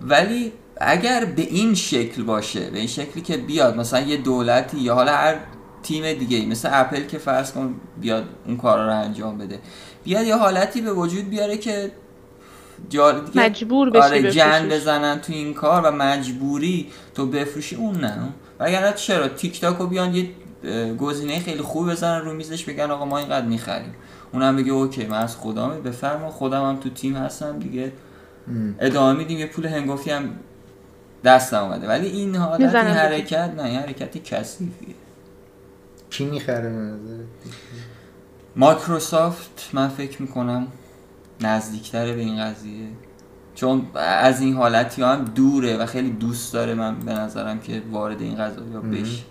[0.00, 4.94] ولی اگر به این شکل باشه به این شکلی که بیاد مثلا یه دولتی یا
[4.94, 5.36] حالا هر
[5.82, 9.58] تیم دیگه ای مثل اپل که فرض کن بیاد اون کارا رو انجام بده
[10.04, 11.92] بیاد یه حالتی به وجود بیاره که.
[12.90, 14.68] دیگه مجبور بشی آره جن.
[14.68, 18.18] بزنن تو این کار و مجبوری تو بفروشی اون نه
[18.60, 20.30] وگرنه چرا تیک تاک رو بیان یه
[20.96, 23.94] گزینه خیلی خوب بزنن رو میزش بگن آقا ما اینقدر می‌خریم
[24.32, 27.92] اونم بگه okay من از خدامه بفرما خودم هم تو تیم هستم دیگه
[28.48, 28.74] ام.
[28.80, 30.30] ادامه میدیم یه پول هنگفتی هم
[31.24, 31.88] دستم اومده.
[31.88, 34.94] ولی این حالت این حرکت نه این حرکت کثیفیه.
[36.10, 36.94] کی می‌خره؟
[38.56, 40.66] مایکروسافت من فکر می‌کنم
[41.40, 42.88] نزدیکتره به این قضیه.
[43.54, 48.20] چون از این حالتی هم دوره و خیلی دوست داره من به نظرم که وارد
[48.20, 48.90] این قضایی ها مهم.
[48.90, 49.22] بشه.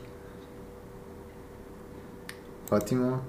[2.69, 3.21] فاطیما؟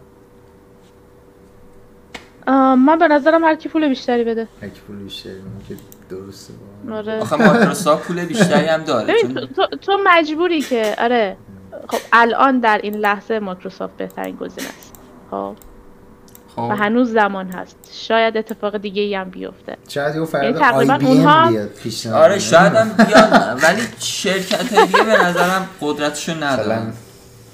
[2.52, 4.48] من به نظرم هر کی پول بیشتری بده.
[4.62, 5.32] هک پول بیشتری
[5.68, 5.76] که
[6.10, 6.54] درسته.
[6.88, 7.20] با آره.
[7.20, 11.36] آخه مایکروسافت پول بیشتری هم داره ببین چون تو, تو, تو مجبوری که آره.
[11.88, 14.94] خب الان در این لحظه مایکروسافت بهترین گزینه است.
[15.30, 15.54] خب.
[16.56, 16.62] خب.
[16.62, 17.76] و هنوز زمان هست.
[17.92, 19.76] شاید اتفاق دیگه ای هم بیفته.
[19.88, 22.38] شاید یه یعنی فردا تقریبا بی اونها ام بیاد پیشنهاد آره.
[22.38, 26.92] شاید هم بیاد ولی شرکت دیگه به نظرم قدرتشو ندارن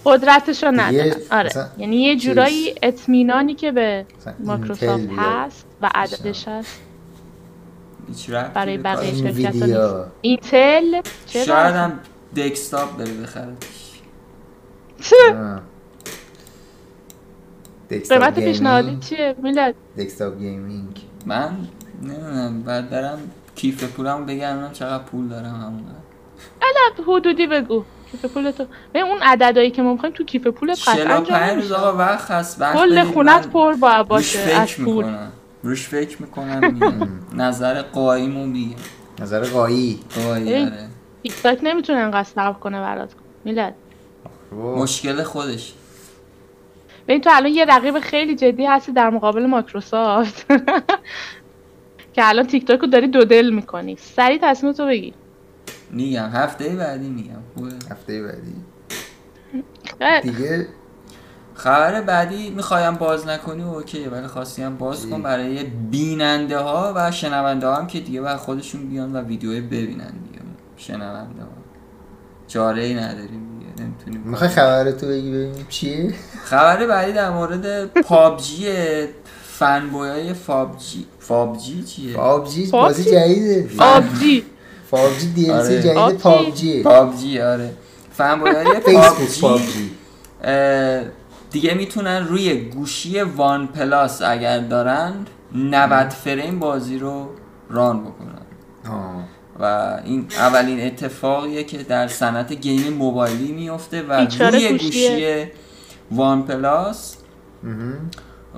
[0.05, 1.47] قدرتشو دیگه ندارن آره.
[1.47, 2.25] مثلا یعنی یه چیز.
[2.25, 4.07] جورایی اطمینانی که به
[4.39, 5.09] مایکروسافت.
[5.17, 6.81] هست و عددش هست.
[8.55, 12.01] برای بقیه شرکت ها نیست اینتل چرا؟ شاید هم
[12.37, 13.53] دکستاپ بره بخره
[17.89, 18.53] قیمت gaming.
[18.53, 21.03] پیشنهادی چیه؟ میلاد؟ دکستاپ gaming.
[21.27, 21.57] من
[22.03, 22.63] نمی‌دونم.
[22.63, 23.19] بعد برم
[23.55, 25.45] کیف پولم بگردم چقدر پول دارم.
[25.55, 26.01] همونقدر
[27.07, 27.85] حدودی بگو.
[28.11, 31.55] کیف پول تو ببین اون عددهایی که ما می‌خوایم تو کیف پولت قطعا جا 45
[31.55, 31.75] روز نمیشه.
[31.75, 35.05] آقا وقت هست وقت کل خونت پر با روش باشه از پول.
[35.05, 35.33] می‌کنم.
[35.63, 37.21] روش فکر می‌کنم.
[37.35, 38.77] نظر قایمو میگم.
[39.21, 40.01] نظر قایی.
[40.15, 40.65] قایی ای.
[40.65, 40.89] آره.
[41.23, 43.11] تیک تاک نمی‌تونه انقدر صبر کنه برات.
[43.45, 43.75] میلاد.
[44.53, 45.73] مشکل خودش.
[47.09, 50.47] ببین تو الان یه رقیب خیلی جدی هستی در مقابل مایکروسافت.
[52.15, 53.97] که الان تیک تاک رو داری دو دل می‌کنی.
[53.97, 55.15] سریع تصمیم تو بگی
[55.93, 57.43] میگم هفته بعدی میگم.
[57.55, 57.71] خوبه.
[57.91, 58.55] هفته بعدی.
[60.23, 60.67] دیگه؟
[61.55, 67.11] خبر بعدی می‌خوایم باز نکنی؟ okay ولی خواستی هم باز؟ کن برای بیننده ها و
[67.11, 70.41] شنونده ها هم که دیگه باید خودشون بیان و ویدیو ببینن دیگه.
[70.77, 71.49] شنونده ها
[72.49, 76.15] چاره ای نداریم دیگه نمی‌تونیم می‌خوای خبر تو بگی ببینیم چیه؟
[76.45, 78.67] خبر بعدی در مورد پابجی
[79.43, 83.69] فنبوی های فابجی فابجی چیه؟ پابجی پابجی؟ بازی جدیده.
[83.79, 84.45] آبجی
[84.91, 85.65] پابجی دی ال آره.
[85.69, 86.83] سی جدید پابجی.
[86.83, 87.73] پابجی آره
[88.19, 89.91] های فیسبوک پابجی
[91.51, 95.13] دیگه می‌تونن روی گوشی وان پلاس اگر دارن
[95.55, 97.31] 90 فریم بازی رو
[97.71, 98.41] ران بکنن
[98.91, 99.25] آه.
[99.61, 104.69] و این اولین اتفاقیه که در صنعت گیم موبایلی میفته و روی.
[104.73, 105.47] گوشی
[106.11, 107.17] وان پلاس.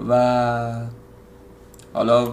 [0.08, 0.72] و
[1.92, 2.24] حالا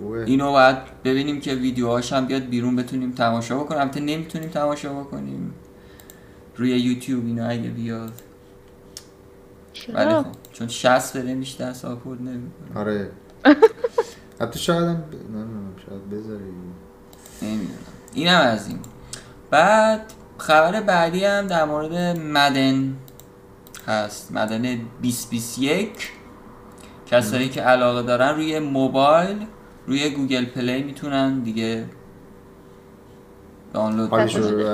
[0.00, 3.80] اینو باید ببینیم که ویدیوهاش هم بیاد بیرون بتونیم تماشا بکنیم.
[3.80, 5.54] البته نمی‌تونیم تماشا بکنیم.
[6.56, 8.12] روی یوتیوب اینو اگه بیاد.
[9.94, 12.80] ولی خب چون 60 فریم بیشتر ساپورت نمی‌کنه.
[12.80, 13.10] آره.
[14.40, 15.14] حتی شاید هم ب...
[15.14, 16.44] نمی‌دونم شاید بذاره
[17.42, 17.68] نمی‌دونم.
[18.14, 18.78] اینم از این.
[19.50, 22.96] بعد خبر بعدی هم در مورد Madden
[23.86, 24.32] هست.
[24.32, 26.12] Madden 2021
[27.06, 29.46] کسایی که علاقه دارن روی موبایل
[29.86, 31.84] روی Google Play می‌تونن دیگه
[33.72, 34.12] دانلود.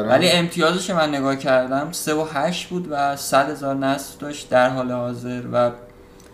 [0.08, 4.68] ولی امتیازش من نگاه کردم 3 و 8 بود و 100 هزار نصب داشت در
[4.68, 5.70] حال حاضر و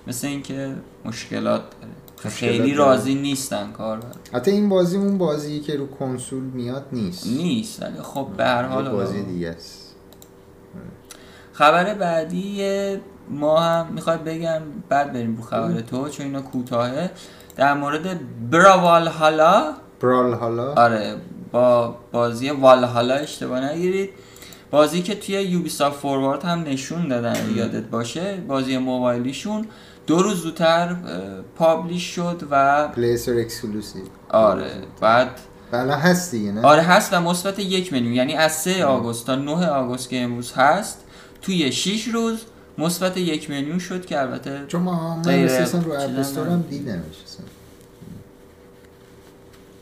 [0.06, 2.34] مثل اینکه مشکلات داره.
[2.34, 2.74] خیلی.
[2.74, 4.00] راضی نیستن کار
[4.32, 7.26] حتی این بازی اون بازی که رو کنسول میاد نیست.
[7.26, 9.94] نیست ولی خب به هر حال بازی دیگه است.
[11.52, 12.66] خبر بعدی
[13.30, 17.10] ما هم می‌خوای بگم بعد بریم رو خبر تو چون اینا کوتاهه.
[17.56, 21.16] در مورد براوال حالا برال حالا آره
[21.52, 24.10] با بازی والهالا اشتباه نگیرید.
[24.70, 29.66] بازی که توی یوبیسافت فوروارد هم نشون دادن یادت باشه بازی موبایلیشون
[30.06, 30.96] دو روز زودتر
[31.56, 34.02] publish شد و Play Store exclusive.
[34.30, 35.40] آره بعد
[35.72, 38.14] الان هست دیگه نه؟ آره هست و مثبت یک میلیون.
[38.14, 41.04] یعنی از 3 آگوست تا 9 آگوست که امروز هست
[41.42, 42.38] توی 6 روز
[42.78, 46.48] مثبت یک میلیون شد که البته چون ما من اساسا رو App Store.
[46.48, 47.02] هم دیدمش.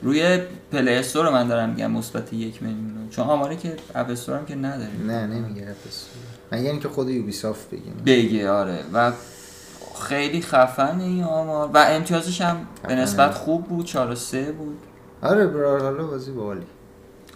[0.02, 0.38] روی
[0.72, 3.08] Play Store من دارم میگم مثبت یک میلیون.
[3.10, 5.06] چون آماری که App Store هم که نداریم.
[5.06, 6.22] نه نمیگه App Store
[6.52, 7.94] من یعنی که خود یوبیسافت بگیم.
[8.06, 8.78] بگه آره.
[8.92, 9.12] و
[10.02, 11.70] خیلی خفن این آمار.
[11.74, 12.94] و امتیازش هم به.
[12.94, 14.78] نسبت خوب بود 4 3 بود.
[15.22, 16.66] آره برال حالا بازی باحالی.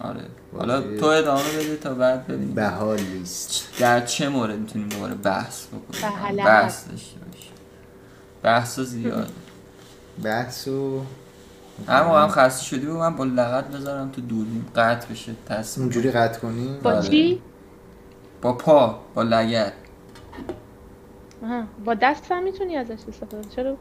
[0.01, 0.21] آره
[0.57, 6.35] حالا تو ادامه بده تا بعد ببینیم بهالیست در چه مورد می‌تونیم دوباره بحث بکنیم.
[6.37, 7.51] بحث داشته باشیم
[8.43, 9.31] بحث زیاد
[10.23, 11.01] بحث و
[11.87, 15.85] هر موقع هم خسته شدی و من با لغت بذارم تو دوربین قطع بشه تصمیم
[15.85, 17.09] اونجوری قطع کنی با آره.
[17.09, 17.41] چی؟
[18.41, 19.73] با پا با لگت
[21.43, 21.63] آها.
[21.85, 23.49] با دست هم می‌تونی ازش استفاده.
[23.55, 23.77] چرا؟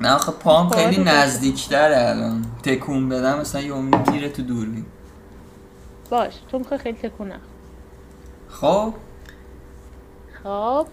[0.00, 1.14] من آخه پام خیلی بذار.
[1.14, 2.44] نزدیکتره الان.
[2.62, 4.84] تکون بدم مثلا یه می‌گیره تو دوربین
[6.10, 7.42] باش تو می‌خوای خیلی تکون نخوری.
[8.48, 8.94] خب.
[10.42, 10.86] خب.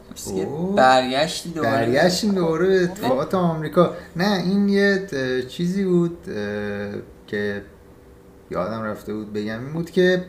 [0.76, 1.74] برگشتی دوباره.
[1.74, 3.94] برگشتیم دوباره به اتفاقات آمریکا.
[4.16, 5.08] نه این یه
[5.50, 6.18] چیزی بود
[7.28, 7.62] که
[8.52, 9.60] یادم رفته بود بگم.
[9.60, 10.26] این بود که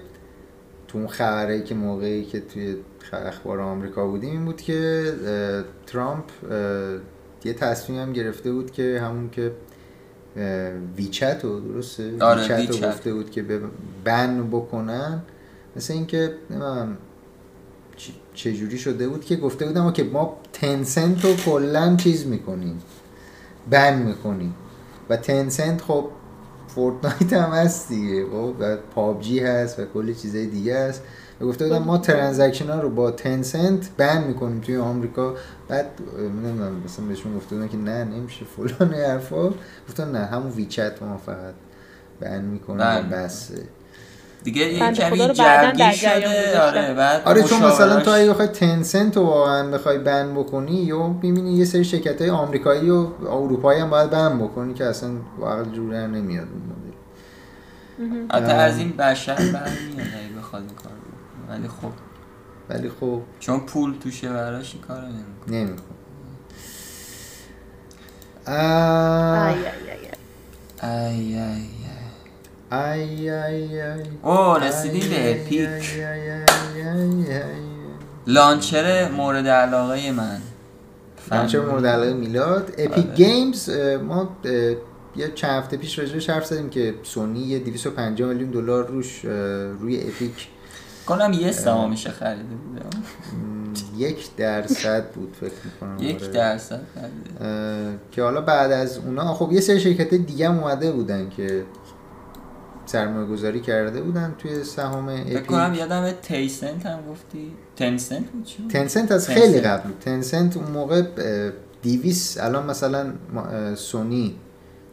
[0.89, 2.77] تو اون خبری که موقعی که توی
[3.13, 5.13] اخبار آمریکا بودیم این بود که
[5.87, 6.25] ترامپ
[7.45, 9.53] یه تصمیم هم گرفته بود که همون که
[10.97, 12.89] ویچت رو درسته؟ آره، ویچت رو.
[12.89, 13.61] گفته بود که به
[14.05, 15.23] بن بکنن.
[15.77, 16.97] مثل اینکه نمی‌دونم
[17.97, 22.83] چ- چجوری شده بود که گفته بودم که ما تنسنت رو کلا چیز می‌کنیم.
[23.71, 24.55] ban می‌کنیم.
[25.09, 26.09] و Tencent خب
[26.69, 28.27] Fortnite هم هست دیگه.
[28.27, 31.03] خب و PUBG هست و کلی چیزای دیگه هست.
[31.41, 34.61] و گفته بودم ما transaction ها رو با Tencent ban می‌کنیم.
[34.61, 35.35] توی آمریکا
[35.73, 35.87] بعد
[36.19, 39.49] نمی‌دونم مثلا بهشون گفته بودن که نه نمیشه فلان حرفا
[39.89, 41.55] گفتن نه همون WeChat ما فقط
[42.21, 43.09] ban و می‌کنیم.
[43.11, 43.63] بسه
[44.45, 46.61] دیگه یه کمی جریان شده.
[46.61, 51.09] آره بعد آره چون مثلا تو اگه بخوای Tencent رو واقعا بخوای ban بکنی یا
[51.09, 55.65] می‌بینی یه سری شرکت های آمریکایی و اروپایی هم باید ban بکنی که اصلا واقعا
[55.65, 56.63] جور در نمیاد اون
[58.23, 59.57] مدل حتی از این بشر برمیاد
[59.99, 60.93] اگه بخواد این کار.
[61.49, 62.12] ولی خب
[62.73, 65.57] ولی خب چون پول توشه براش این کارو نمی‌کنه.
[65.57, 65.83] نمیکن
[68.47, 69.63] آی آی
[70.83, 71.69] آی ای ای ای.
[72.73, 74.03] ای ای ای.
[74.23, 75.61] اوه رسیدیم به ای، Epic.
[75.61, 76.43] ای، ای، ای،
[76.83, 77.43] ای، ای.
[78.27, 80.41] launcher مورد علاقه من.
[81.31, 82.75] launcher مورد علاقه میلاد.
[82.79, 83.15] Epic آره.
[83.15, 83.71] Games
[84.03, 84.37] ما
[85.17, 89.25] یه چند هفته پیش راجعش حرف زدیم که سونی یه 250 میلیون دلار روش
[89.81, 90.49] روی Epic
[91.19, 97.99] کنم یه سهامش خریده بوده م، یک درصد بود فکر می‌کنم یک درصد خریده.
[98.13, 101.65] که حالا بعد از اونا خب یه سری شرکت دیگه هم اومده بودن که
[102.87, 105.51] سرمایه گذاری کرده بودن توی سهام Epic.
[105.51, 107.53] یادم Tencent هم گفتی.
[107.77, 109.29] Tencent بود چی؟ Tencent از.
[109.29, 109.91] خیلی قبل.
[110.01, 111.03] تنسنت اون موقع
[111.83, 113.13] دیویس الان مثلا
[113.75, 114.35] سونی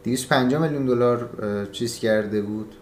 [0.04, 1.28] 250 میلیون دلار
[1.72, 2.74] چیز کرده بود.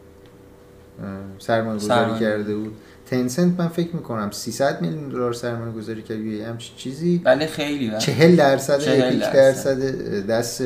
[1.39, 1.77] سرمایه.
[1.77, 2.77] گذاری کرده بود.
[3.11, 7.91] تنسنت من فکر می‌کنم 300 میلیون دلار سرمایه گذاری کرد یه همچین چیزی ولی خیلی
[7.91, 9.79] وقت چهل درصد چهل اپیک درصد.
[9.79, 10.63] درصد دست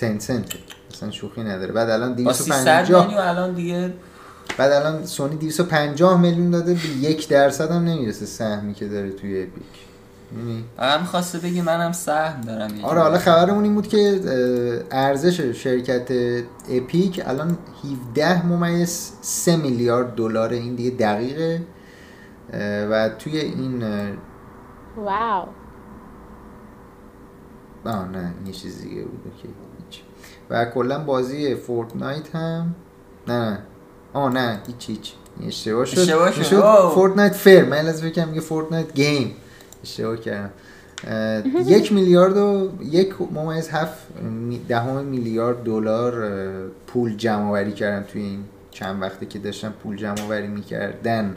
[0.00, 0.44] تنسنت
[0.94, 3.92] اصلا شوخی نداره بعد الان با 300 250 میلیون الان دیگه
[4.58, 9.42] بعد الان سونی 250 میلیون داده به یک درصد هم نمی‌رسه سهمی که داره توی
[9.42, 9.89] اپیک؟
[10.76, 13.18] فقط می‌خواسته بگی منم سهم دارم یه آره حالا.
[13.18, 14.20] خبرمون این بود که
[14.90, 16.08] ارزش شرکت
[16.70, 17.58] Epic الان
[18.10, 21.62] 17 ممیز 3 میلیارد دلار این دیگه دقیقه.
[22.90, 23.84] و توی این
[24.96, 25.46] wow.
[27.84, 29.48] آه نه این یه چیز دیگه بود اوکی.
[29.88, 30.00] هیچ.
[30.50, 32.74] و کلا بازی Fortnite هم
[33.28, 33.58] نه نه.
[34.12, 35.12] آه نه هیچ هیچ.
[35.46, 35.98] اشتباه شد.
[35.98, 36.90] اشتباه شد.
[36.94, 37.64] Fortnite fair.
[37.64, 39.34] من لازم بگم میگه Fortnite game.
[39.82, 40.50] اشتباه کردم.
[41.66, 44.08] یک میلیارد و یک ممیز هفت
[44.68, 46.30] دهم میلیارد دلار
[46.86, 51.36] پول جمع آوری کردن توی این چند وقته که داشتن پول جمع آوری می‌کردن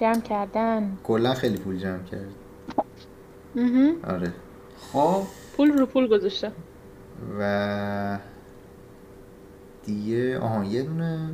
[0.00, 0.98] جمع کردن.
[1.04, 2.28] کلا خیلی پول جمع کرد.
[4.08, 4.32] آره.
[4.92, 5.22] خب.
[5.56, 6.52] پول رو پول گذاشته
[7.40, 8.18] و
[9.84, 11.28] دیگه آها یه دونه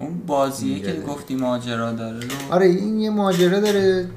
[0.00, 1.00] اون بازیه که.
[1.00, 4.08] گفتی ماجرا داره رو آره این یه ماجرا داره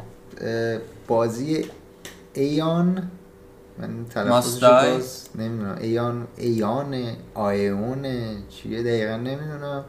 [1.08, 1.66] بازی
[2.34, 3.12] ایان
[3.80, 6.96] من تلفظش؟ باز نمی‌دونم ایان ایان
[7.34, 8.06] آیون
[8.50, 9.84] چیه دقیقا نمی‌دونم.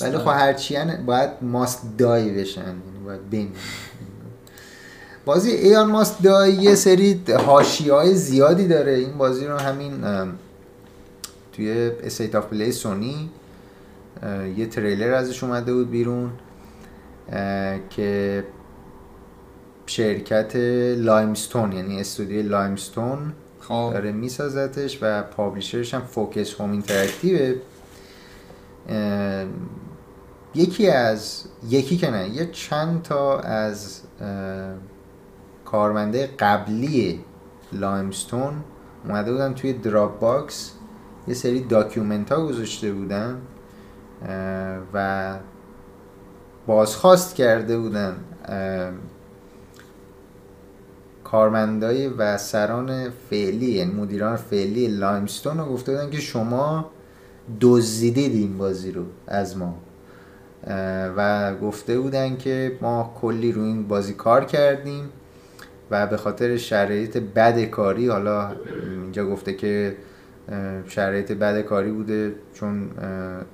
[0.00, 0.76] ولی خب هرچی
[1.06, 3.52] باید ماست دای بشن یعنی باید بمیرن
[5.24, 10.04] بازی ایان ماست دای یه سری هاشی های زیادی داره این بازی رو همین
[11.52, 13.30] توی State of Play سونی
[14.56, 16.30] یه تریلر ازش اومده بود بیرون
[17.90, 18.44] که
[19.86, 20.56] شرکت
[20.96, 23.90] Limestone یعنی استودیو Limestone خب.
[23.92, 27.54] داره میسازتش و publisher ش هم Focus Home Interactive ه
[28.88, 29.44] اه،
[30.54, 34.00] یکی از یکی که نه یه چند تا از
[35.64, 37.20] کارمنده قبلی
[37.72, 38.52] Limestone
[39.04, 40.72] اومده بودن توی Dropbox
[41.28, 43.40] یه سری document ها گذاشته بودن.
[44.94, 45.34] و
[46.66, 48.16] بازخواست کرده بودن
[51.24, 56.90] کارمندای و سران فعلی یعنی مدیران فعلی Limestone رو گفته بودن که شما
[57.60, 59.74] دزدیدید این بازی رو از ما.
[61.16, 65.08] و گفته بودن که ما کلی رو این بازی کار کردیم
[65.90, 68.52] و به خاطر شرایط بد کاری حالا
[69.02, 69.96] اینجا گفته که
[70.86, 72.90] شرایط بد کاری بوده چون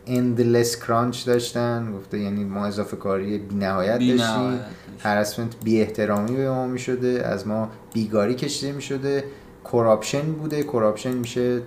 [0.07, 1.93] endless crunch داشتن.
[1.97, 4.61] گفته یعنی ما اضافه کاری بی نهایت بی داشتیم.
[4.99, 9.25] harassment بی احترامی به ما می شده از ما بیگاری کشیده می شده
[9.65, 10.63] corruption بوده.
[10.63, 11.63] corruption میشه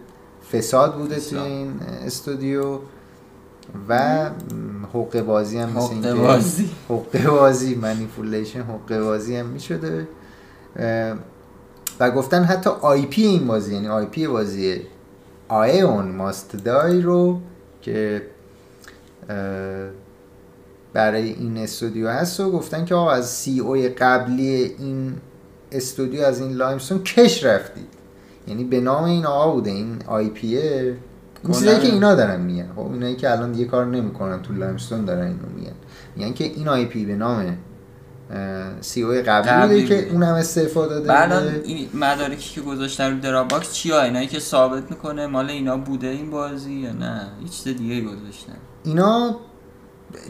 [0.54, 1.42] فساد بوده توی فساد.
[1.46, 1.74] این
[2.06, 2.80] استودیو.
[3.90, 4.30] و
[4.90, 6.70] حقوق بازی هم مثل اینکه- بازی.
[6.86, 10.08] حقوق بازی manipulation حقوق بازی هم می شده
[12.00, 14.82] و گفتن حتی IP این بازی یعنی IP بازی
[15.48, 17.40] Aeon Must Die رو
[17.82, 18.22] که
[20.94, 25.14] برای این استودیو هست و گفتن که آقا از CEO قبلی این
[25.72, 27.88] استودیو از این Limestone کش رفتید.
[28.48, 30.96] یعنی به نام این آقا بوده این IP ه
[31.44, 32.70] این چیزایی که اینا دارن میگن.
[32.76, 35.74] خب اینایی که الان دیگه کار نمی‌کنن تو Limestone دارن اینو میگن.
[36.16, 37.58] میگن که این IP به نام
[38.82, 40.10] CEO قبلی, بوده که.
[40.10, 41.62] اونم استعفا داده بعد.
[41.64, 46.32] این مدارکی که گذاشتن رو Dropbox چیا اینایی که ثابت می‌کنه مال اینا بوده این
[46.32, 49.36] بازی یا نه هیچ چیز دیگه گذاشتن اینا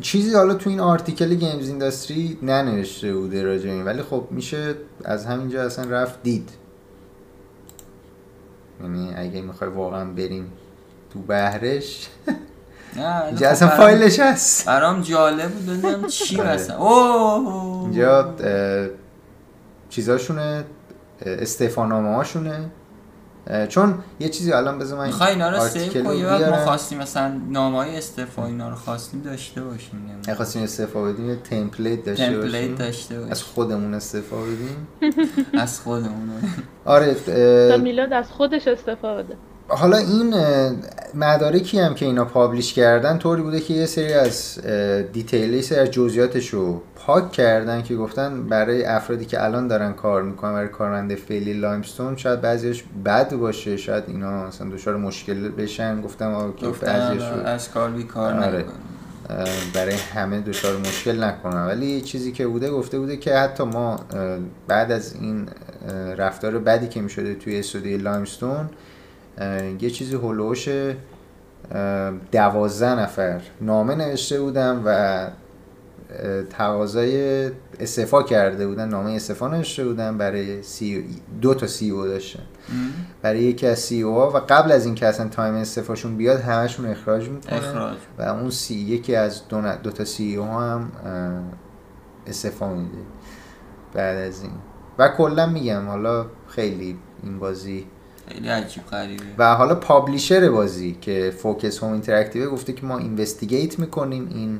[0.01, 4.75] چیزی حالا تو این article GamesIndustry ننوشته بوده راجع این ولی خب میشه
[5.05, 6.49] از همینجا اصلا رفت دید
[8.81, 10.51] یعنی اگه می‌خوای واقعا بریم
[11.13, 12.07] تو بحرش
[12.97, 14.65] نه ولی اینجا خب اصلا برام- فایلش هست.
[14.65, 16.53] برام جالب بود ببینم چی آره.
[16.53, 16.77] مثلا.
[16.77, 18.35] اوه اینجا
[19.89, 20.41] چیزاشونه
[21.21, 22.71] اه، استعفانامه هاشونه
[23.69, 26.47] چون یه چیزی الان بذار من می‌خوای اینا رو save article کن رو یه وقت
[26.47, 26.57] ما.
[26.57, 32.03] خواستیم مثلا نامهای استعفا اینا رو خواستیم داشته باشیم اگه خواستیم استعفا بدیم یه template
[32.05, 32.41] داشته باشیم.
[32.41, 34.87] template داشته از باشیم خودمون استعفا بدیم.
[35.63, 36.29] از خودمون.
[36.85, 37.15] آره
[37.81, 39.35] میلاد از خودش استفاده
[39.69, 40.33] حالا این
[41.13, 44.59] مدارکی هم که اینا publish کردن طوری بوده که یه سری از
[45.13, 49.93] detail یه سری از جزئیاتش رو پاک کردن که گفتن برای افرادی که الان دارن
[49.93, 55.49] کار می‌کنن برای کارمنده فعلی Limestone شاید بعضیش بد باشه شاید اینا مثلا دچار مشکل
[55.49, 56.01] بشن.
[56.01, 58.65] گفتم گفتم بعضیش از کار بیکار آره.
[59.73, 61.65] برای همه دچار مشکل نکنن.
[61.65, 63.99] ولی چیزی که بوده گفته بوده که حتی ما
[64.67, 65.49] بعد از این
[66.17, 68.69] رفتار بدی که می‌شده توی استودیو Limestone
[69.79, 70.69] یه چیزی هلوش
[72.31, 75.27] دوازده نفر نامه نوشته بودن و
[76.49, 81.05] تقاضای استعفا کرده بودن نامه استعفا نوشته بودن برای سی
[81.41, 82.43] دو تا CEO داشتن.
[83.21, 87.29] برای یکی از CEO ها و قبل از اینکه اصلا time استعفاشون بیاد همشون اخراج
[87.29, 87.97] می‌کنه اخراج.
[88.19, 90.91] و اون سی یکی از دو, دو تا CEO هم
[92.27, 92.97] استعفا میده
[93.93, 94.51] بعد از این.
[94.97, 97.85] و کلا میگم حالا خیلی این بازی
[98.27, 99.23] خیلی عجیب غریبه.
[99.37, 104.59] و حالا publisher بازی که Focus Home Interactive گفته که ما investigate می‌کنیم این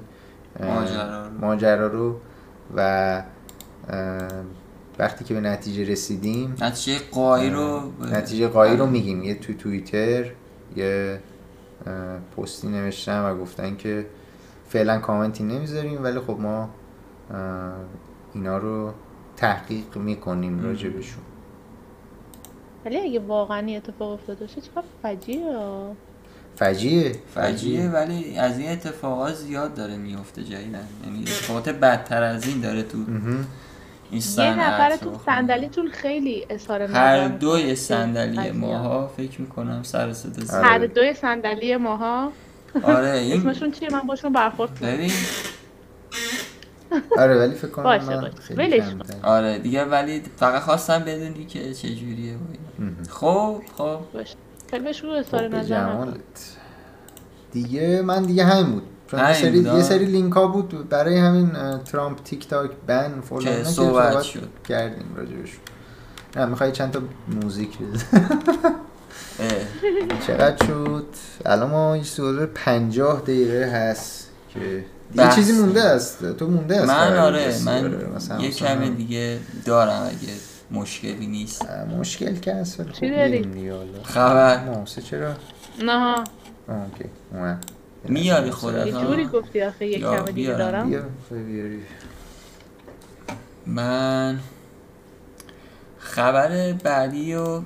[0.60, 1.34] ماجرا رو.
[1.42, 2.20] ماجرا رو
[2.76, 3.24] و
[5.00, 9.24] وقتی که به نتیجه رسیدیم نتیجه نهایی رو نتیجه نهایی رو میگیم.
[9.24, 10.32] یه تو توییتر
[10.76, 11.20] یه
[12.38, 14.06] پستی نوشتن و گفتن که
[14.70, 16.70] فعلا کامنتی نمی‌ذاریم ولی خب ما
[18.34, 18.94] اینا رو
[19.38, 21.24] تحقیق می‌کنیم راجبشون
[22.88, 25.56] ولی اگه واقعا این اتفاق افتاده باشه چقدر فجیعه
[26.56, 32.62] فجیه فجیعه ولی از این اتفاقات زیاد داره میفته جدیدن یعنی اتفاقات بدتر از این
[32.62, 32.98] داره تو.
[34.12, 35.18] این یه رخ میده.
[35.26, 38.52] صندلیتون خیلی نظر هر دوی صندلی.
[38.52, 40.68] ماها فکر می‌کنم سر صدا آره.
[40.68, 42.32] هر دوی صندلی ماها
[42.84, 44.94] آره این اسمشون چیه من باشون برخورد کردم.
[44.94, 45.12] ببین
[47.18, 48.32] آره ولی فکر کنم باشه، من.
[48.42, 48.84] خیلی.
[49.24, 52.38] آره دیگه ولی فقط خواستم بدونی که اینا.
[52.80, 52.96] مهم.
[53.10, 54.36] خب خب باشه
[54.72, 56.08] خیلی اظهار خب، به نظر
[57.52, 59.60] دیگه من دیگه همین بود چون سری.
[59.60, 64.50] یه سری لینک ها بود برای همین ترامپ تیک تاک بن فلان که صحبت شد.
[64.70, 65.58] کردیم راجبش
[66.36, 67.70] نه می‌خوای چند تا موزیک.
[70.28, 71.06] چقدر شد
[71.46, 74.86] الان ما یه سوال 50 دقیقه هست که
[75.16, 75.36] بحث.
[75.36, 77.64] چیزی مونده است تو مونده است من آره.
[77.66, 80.34] من مثلا یه مثلا کم دیگه دارم اگه
[80.72, 81.66] مشکلی نیست
[82.00, 83.72] مشکل که هست ولی خب چی داری؟
[84.04, 85.34] خبر مامسه چرا
[85.84, 86.14] نه
[86.68, 87.64] اوکی اومد.
[88.04, 90.54] میاری خودت؟ یه جوری گفتی آخه یه یا کم دیگه.
[90.54, 91.82] دارم بیا خواهی بیاری
[93.66, 94.40] من
[95.98, 97.62] خبر بعدی و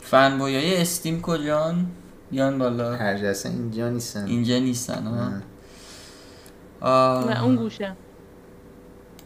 [0.00, 1.86] فنبویای استیم کجان
[2.30, 5.42] بیان بالا هر جلسه اینجا نیستن اینجا نیستن ها نه.
[6.80, 7.30] آه.
[7.30, 7.92] نه اون گوشه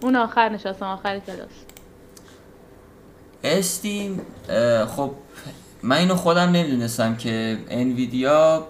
[0.02, 1.48] اون آخر نشستم آخر کلاس
[3.44, 4.20] استیم
[4.86, 5.10] خب
[5.82, 8.66] من اینو خودم نمی‌دونستم که انویدیا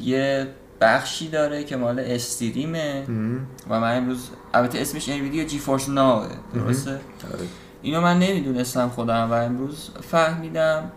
[0.00, 0.48] یه
[0.80, 3.46] بخشی داره که مال استریمه مم.
[3.70, 7.46] و من امروز البته اسمش انویدیا جی فورس ناوه درسته آره.
[7.82, 10.92] اینو من نمی‌دونستم خودم و امروز فهمیدم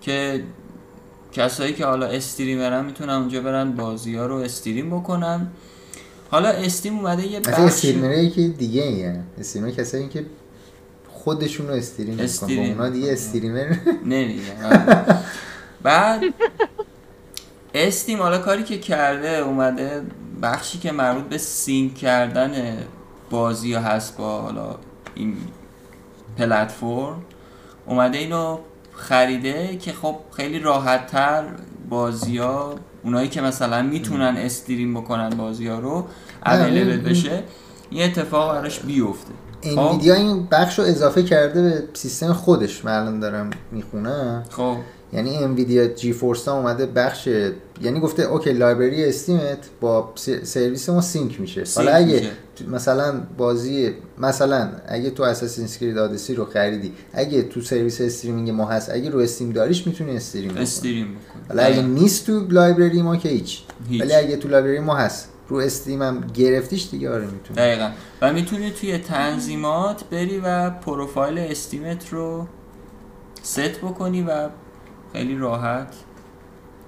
[0.00, 0.44] که
[1.32, 5.46] کسایی که حالا استریمرن می‌تونن اونجا برن بازی ها رو استریم بکنن
[6.30, 9.20] حالا استیم اومده یه مثلا بخشی استریمرهایی که دیگه ایه.
[9.38, 10.26] استریمر کسایی که
[11.08, 12.24] خودشون رو استریم می‌کنن.
[12.24, 12.68] با.
[12.68, 14.64] اونا دیگه استریمر نمیگم.
[14.64, 15.04] آره.
[15.82, 16.22] بعد
[17.74, 20.02] استیم حالا کاری که کرده اومده
[20.42, 22.78] بخشی که مربوط به سینک کردن
[23.30, 24.74] بازی هست با حالا
[25.14, 25.36] این
[26.36, 27.22] پلتفرم
[27.86, 28.58] اومده اینو
[28.92, 31.44] خریده که خب خیلی راحت تر
[31.88, 32.74] بازی ها
[33.04, 36.04] اونایی که مثلا می‌تونن stream بکنن بازی ها رو
[36.46, 37.42] available این- بشه
[37.90, 39.30] این اتفاق براش بیفته.
[39.62, 44.44] خب؟ Nvidia این بخش رو اضافه کرده به سیستم خودش من الان دارم می‌خونم.
[44.50, 44.76] خب.
[45.12, 47.28] یعنی Nvidia GeForce ها اومده بخش
[47.82, 50.12] یعنی گفته okay library Steam ت با
[50.42, 51.64] سرویس ما sync میشه.
[51.64, 52.70] sync حالا اگه میشه.
[52.70, 58.66] مثلا بازی مثلا اگه تو Assassin's Creed Odyssey رو خریدی اگه تو سرویس streaming ما
[58.66, 60.62] هست اگه رو Steam داریش می‌تونی stream بکنی.
[60.62, 63.62] stream بکن حالا اگه نیست تو library ما که هیچ.
[63.88, 64.00] هیچ.
[64.02, 67.56] ولی اگه تو library ما هست رو Steam هم گرفتیش دیگه آره می‌تونی.
[67.56, 67.90] دقیقا.
[68.22, 72.46] و می‌تونی توی تنظیمات بری و پروفایل استیمت رو
[73.42, 74.48] ست بکنی و
[75.12, 75.88] خیلی راحت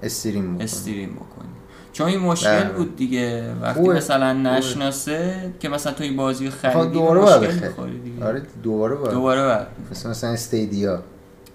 [0.03, 1.49] stream بکنی stream بکنی
[1.93, 2.73] چون این مشکل بله.
[2.73, 3.53] بود دیگه.
[3.61, 3.95] وقتی خوبه.
[3.95, 4.49] مثلا خوبه.
[4.49, 7.67] نشناسه که مثلا تو این بازی خریدی دوباره مشکل.
[7.67, 8.25] می‌خوری دیگه.
[8.25, 9.11] آره دوباره باید.
[9.11, 11.03] دوباره بعد مثل مثلا Stadia.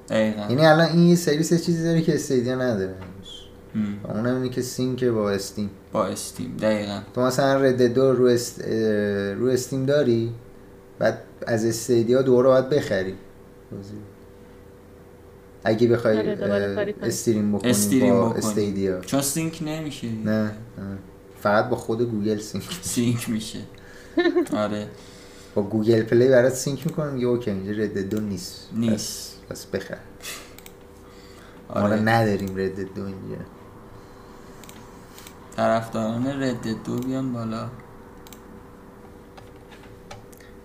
[0.09, 0.42] دقیقا.
[0.51, 2.94] یعنی الان این یه سرویس چیزی داره که Stadia نداره.
[4.05, 5.70] اونم اینه که sync با Steam.
[5.92, 6.99] با Steam دقیقا.
[7.14, 8.61] تو مثلا رد دو رو, است...
[9.38, 10.32] رو Steam داری
[10.99, 13.14] بعد از Stadia دوباره باید بخری.
[15.67, 16.95] اگه بخوای آره،.
[17.03, 18.39] stream بکنی stream با بکنی.
[18.39, 19.01] Stadia.
[19.01, 20.09] چون sync نمیشه.
[20.09, 20.53] نه نه.
[21.41, 22.64] فقط با خود گوگل sync.
[22.82, 23.59] sync میشه.
[24.57, 24.89] آره.
[25.55, 27.12] با Google Play برات sync می‌کنم.
[27.12, 28.69] میگه okay اینجا رد دو نیست.
[28.73, 29.41] نیست.
[29.51, 29.99] پس, بخر.
[31.69, 31.97] ما آره.
[31.97, 33.45] نداریم رد دو اینجا.
[35.57, 37.69] طرفداران رد دو بیان بالا.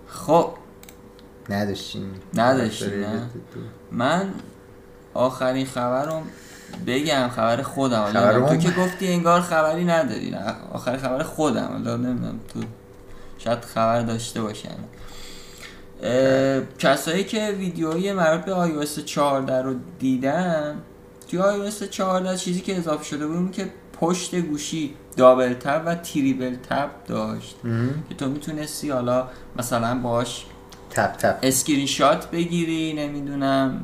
[0.06, 0.50] خب.
[1.50, 2.14] نداشتیم.
[2.34, 3.30] نداشتیم، نه؟
[3.92, 4.34] من
[5.14, 6.20] آخرین خبر رو
[6.86, 8.48] بگم خبر خودم خبر.
[8.48, 12.60] تو؟ که گفتی انگار خبری نداری نه آخرین خبر خودم حالا نمی‌دونم تو
[13.38, 14.74] شاید خبر داشته باشن
[16.78, 20.74] کسایی که ویدیوی مربوط به iOS 14 رو دیدن
[21.28, 23.68] توی iOS 14 چیزی که اضافه شده بود که
[24.00, 27.56] پشت گوشی دابل تب و تریبل تب داشت.
[28.08, 30.44] که تو می‌تونستی حالا مثلا باش
[30.90, 33.80] tap tap screenshot بگیری نمی‌دونم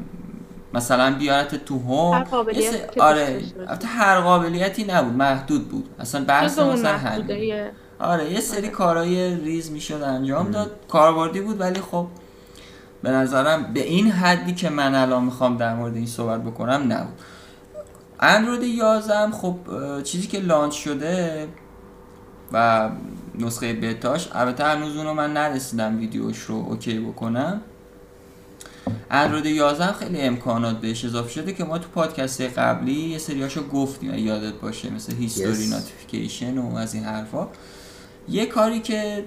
[0.74, 5.88] مثلا بیارت تو home قابلیت یه سری- آره البته هر قابلیتی نبود محدود بود.
[6.00, 10.70] اصلا بحث مثلا همین محدوده آره یه سری کارهای ریز می‌شد انجام داد.
[10.88, 12.06] کاربردی بود ولی خب
[13.02, 17.18] به نظرم به این حدی که من الان می‌خوام در مورد این صحبت بکنم نبود.
[18.20, 19.56] اندروید 11 هم خب
[20.04, 21.48] چیزی که launch شده
[22.52, 22.88] و
[23.38, 27.60] نسخه بتاش البته هنوز اونو من نرسیدم ویدیوش رو okay بکنم.
[29.10, 33.68] اندروید 11 هم خیلی امکانات بهش اضافه شده که ما تو پادکست قبلی یه سریاشو
[33.68, 35.72] گفتیم یادت باشه مثل history Yes.
[35.72, 37.48] notification و از این حرفا.
[38.28, 39.24] یه کاری که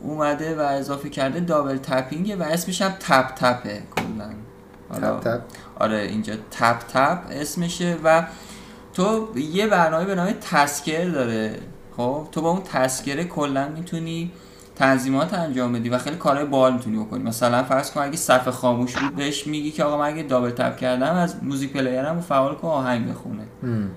[0.00, 4.30] اومده و اضافه کرده double tapping ه و اسمش هم tap tap ه کلا.
[4.88, 5.40] حالا- tap tap
[5.80, 8.26] آره اینجا تپ تپ اسمشه و
[8.94, 11.58] تو یه برنامه به نام تسکر داره.
[11.96, 14.30] خب تو با اون تسکره کلا می‌تونی
[14.76, 17.22] تنظیمات انجام بدی و خیلی کارهای بال می‌تونی بکنی.
[17.22, 20.76] مثلا فرض کن اگه صفحه خاموش بود بهش میگی که آقا من اگه دابل تپ
[20.76, 23.42] کردم از موزیک پلیرم فعال کن آهنگ بخونه.
[23.62, 23.90] ام.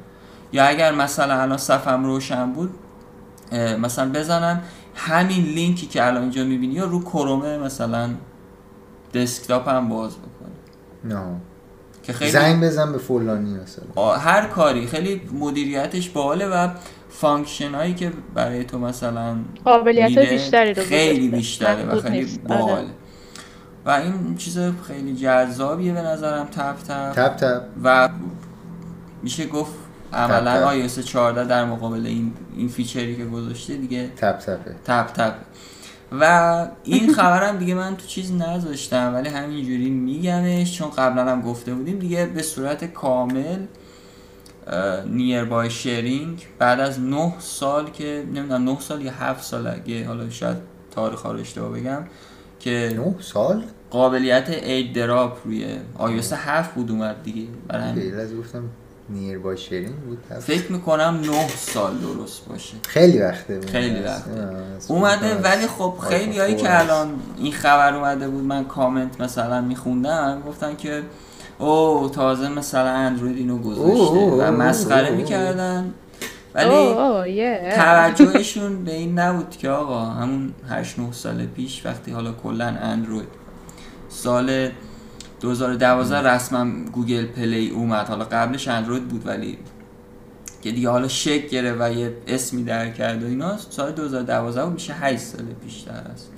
[0.51, 2.69] یا اگر مثلا الان صفم روشن بود
[3.79, 4.61] مثلا بزنم
[4.95, 8.09] همین لینکی که الان اینجا می‌بینی یا رو کرومه مثلا
[9.13, 11.41] دسکتاپ هم باز بکنه نه.
[12.07, 14.15] که خیلی زنگ بزن به فلانی مثلا.
[14.15, 14.87] هر کاری.
[14.87, 16.69] خیلی مدیریتش باحاله و
[17.09, 19.35] function هایی که برای تو مثلا
[19.65, 21.27] قابلیت بیشتری رو خیلی.
[21.27, 22.39] بیشتره و خیلی نیست.
[22.49, 22.83] آره.
[23.85, 27.11] و این چیز خیلی جذابیه به نظرم tap tap.
[27.11, 27.61] tap tap.
[27.83, 28.09] و
[29.23, 29.73] میشه گفت
[30.13, 34.97] عملا iOS 14 در مقابل این این feature ی که گذاشته دیگه tap tap ه.
[34.97, 35.33] tap tap.
[36.11, 41.73] و این خبرم دیگه من تو چیز نذاشتم ولی همینجوری میگمش چون قبلا هم گفته
[41.73, 43.59] بودیم دیگه به صورت کامل
[45.05, 50.07] نیر بای شیرینگ بعد از 9 سال که نمی‌دونم 9 سال یا 7 سال اگه
[50.07, 50.57] حالا شاید
[50.91, 52.03] تاریخ ها رو اشتباه بگم
[52.59, 55.65] که نه سال؟ قابلیت اید دراپ روی
[55.99, 57.47] iOS 7 بود اومد دیگه.
[57.67, 58.63] برای از گفتم.
[59.09, 60.39] نیر با شیرین بود هفت.
[60.39, 64.49] فکر می‌کنم 9 سال درست باشه خیلی وقته خیلی وقته.
[64.87, 66.79] اومده ولی خب خیلی هایی که.
[66.79, 71.03] الان این خبر اومده بود من کامنت مثلا میخوندم گفتن که
[71.59, 75.09] او تازه مثلا اندروید اینو گذاشته و مسخره.
[75.09, 75.93] می‌کردن
[76.53, 76.93] ولی.
[77.75, 83.27] توجهشون به این نبود که آقا همون 8 9 سال پیش وقتی حالا کلا اندروید
[84.09, 84.69] سال
[85.41, 88.07] 2012 رسما Google Play اومد.
[88.07, 89.57] حالا قبلش اندروید بود ولی
[90.61, 94.73] که دیگه حالا شک گرفت و یه اسمی در کرد و اینا سال 2012 بود.
[94.73, 96.31] میشه 8 سال پیشتر است.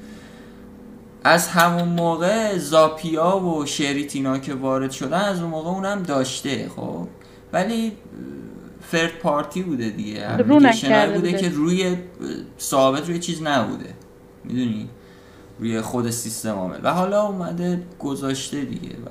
[1.24, 7.08] از همون موقع زاپیا و شریتینا که وارد شدن از اون موقع اونم داشته خب.
[7.54, 7.92] ولی
[8.82, 10.38] فرد پارتی بوده دیگه.
[10.38, 11.34] رو بوده بوده.
[11.34, 11.98] که روی
[12.60, 13.94] ثابت روی چیز نبوده.
[14.44, 14.90] می‌دونی؟
[15.60, 16.80] روی خود سیستم عامل.
[16.84, 19.10] و حالا اومده گذاشته دیگه و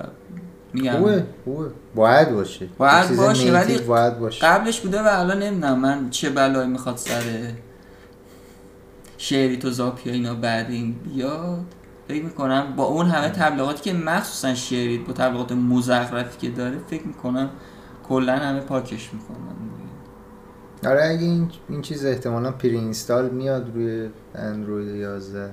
[0.73, 1.71] میگم خوبه خوبه.
[1.95, 2.67] باید باشه.
[2.77, 4.47] باید باشه، ولی باید باشه.
[4.47, 7.21] قبلش بوده و الان نمی‌دونم من چه بلایی می‌خواد سر
[9.17, 11.65] شعری تو زاپیا اینا بعد این بیاد.
[12.07, 17.07] فکر می‌کنم با اون همه تبلیغاتی که مخصوصا شعری با تبلیغات مزخرفی که داره فکر
[17.07, 17.49] می‌کنم
[18.07, 19.55] کلا همه پاکش می‌کنن.
[20.87, 25.49] آره اگه این, این چیز احتمالا پری اینستال میاد روی اندروید 11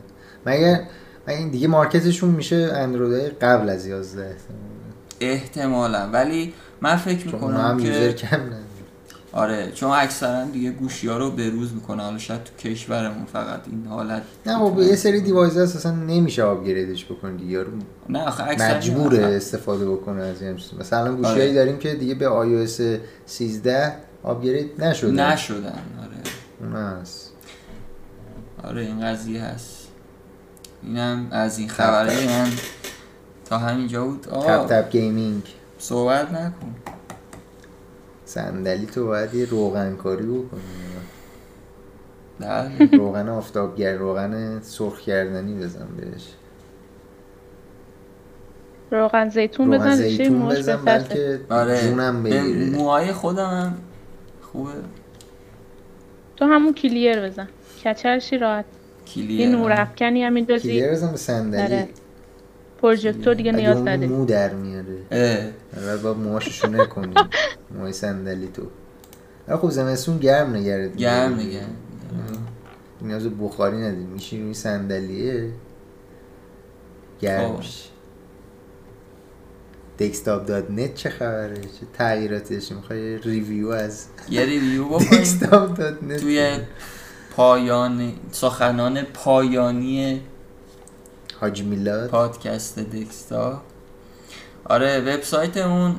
[0.47, 0.83] مگه
[1.27, 4.67] مگه این دیگه مارکتشون میشه اندروید قبل از 11 احتمالا.
[5.21, 8.67] احتمالا ولی من فکر اونا هم می‌کنم یوزر که کم نداره
[9.33, 13.87] آره چون اکثرا دیگه گوشی ها رو بروز می‌کنه حالا شاید تو کشورمون فقط این
[13.87, 17.71] حالت نه خب یه سری دیوایس هست اصلا نمیشه آپگریدش بکنی دیگه یارو.
[18.09, 20.81] نه آخه اکثر مجبوره استفاده بکنه از این چیز.
[20.81, 21.55] مثلا گوشیایی آره.
[21.55, 22.83] داریم که دیگه به iOS
[23.27, 23.93] 13
[24.23, 25.11] آپگرید نشده.
[25.11, 26.17] نشدن آره.
[26.61, 27.33] اون هست
[28.65, 29.89] آره این قضیه هست.
[30.83, 32.51] اینم از این خبره من.
[33.45, 34.21] تا همینجا بود.
[34.21, 35.43] تپ آقا تپ گیمینگ.
[35.79, 36.75] صحبت نکن.
[38.25, 40.61] صندلی تو باید یه روغن کاری بکنی.
[42.41, 42.91] بله.
[42.93, 46.29] روغن آفتابگر روغن سرخ کردنی بزن بهش.
[48.91, 51.81] روغن زیتون روغن بزن ریشه زیتون بزن آره.
[51.83, 52.71] جونم به بگیره.
[52.71, 53.75] موهای خودم هم
[54.53, 54.73] خوبه؟
[56.37, 57.49] تو همون کلیر بزن.
[57.85, 58.65] کچلشی راحت.
[59.15, 60.69] کلیه یه نور افکنی هم میندازی.
[60.69, 61.63] کلیر بزن به صندلی.
[61.63, 61.89] آره.
[62.83, 64.07] پروژکتور دیگه نیاز نداری.
[64.07, 64.99] مو در میاره.
[65.11, 65.39] اه.
[65.77, 67.15] اول با موهاشو شونه کنی
[67.71, 68.63] موهای صندلی تو.
[69.57, 71.07] خب زمستون گرم نگره دیگه.
[71.07, 71.61] گرم نگه.
[73.03, 74.05] نیاز به بخاری نداری.
[74.05, 75.51] میشین روی صندلیه؟
[77.21, 77.57] گرم خب.
[77.57, 77.96] میشه
[79.99, 85.11] دکستاپ dot net چه خبره؟ چه تغییراتش می‌خوای review از یه review بکنیم.
[85.11, 86.59] دکستاپ dot net توی
[87.37, 90.21] پایان سخنان پایانی
[91.41, 92.11] حاج میلاد.
[92.11, 93.63] پادکست دکستا
[94.65, 95.95] آره وبسایتمون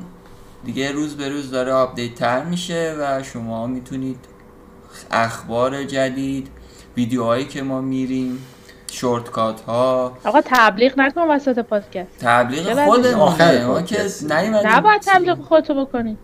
[0.64, 4.18] دیگه روز به روز داره update تر میشه و شما می‌تونید
[5.10, 6.48] اخبار جدید
[6.96, 8.38] ویدیوهایی که ما میریم
[8.90, 12.18] شورتکات ها آقا تبلیغ نکن وسط پادکست.
[12.20, 14.06] تبلیغ خودمونه آخر ما که.
[14.22, 14.70] نیومدیم.
[14.70, 16.16] نباید تبلیغ خودتو بکنی.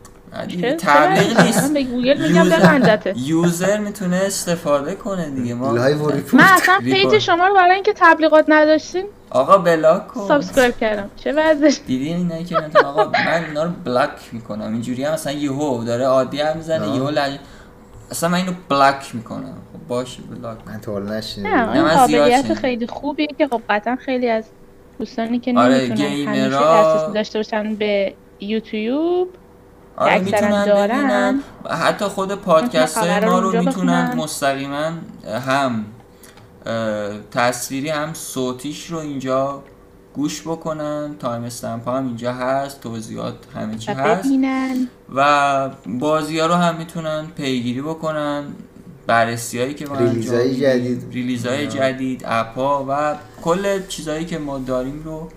[0.58, 1.72] نه؟ تبلیغ من نیست.
[1.72, 5.54] به گوگل میگم یوزر- ببندته یوزر می‌تونه استفاده کنه دیگه.
[5.54, 6.78] ما من اصلا.
[6.78, 10.28] پیج شما رو برای اینکه تبلیغات نداشتین آقا بلاک کن.
[10.28, 11.10] سابسکرایب کردم.
[11.16, 14.72] چه وضعش؟ دیدین اینایی که آقا من اینا رو بلاک می‌کنم.
[14.72, 16.88] اینجوری هم مثلا یهو داره عادی هم می‌زنه.
[16.88, 17.38] یهو لج...
[18.10, 19.54] اصلا من اینو block می‌کنم.
[19.88, 22.54] باشه block من تا حالا نه من قابلیت.
[22.54, 24.44] خیلی خوبیه که خب قطعا خیلی از
[24.98, 29.28] دوستانی که آره، نمی‌تونن همیشه دسترسی داشته باشن به یوتیوب
[29.96, 31.40] آره می‌تونن دارن.
[31.70, 34.14] حتی خود پادکست های ما رو می‌تونن.
[34.16, 34.92] مستقیما
[35.46, 35.84] هم
[37.30, 39.62] تصویری هم صوتیش رو اینجا
[40.14, 41.14] گوش بکنن.
[41.18, 44.28] timestamp هم اینجا هست توضیحات همه چی هست.
[45.14, 48.44] و بازی ها رو هم می‌تونن پیگیری بکنن.
[49.06, 51.02] بررسی هایی که ما ریلیزهای جدید.
[51.12, 51.66] ریلیزهای.
[51.66, 55.28] جدید اپ ها و کل چیزهایی که ما داریم رو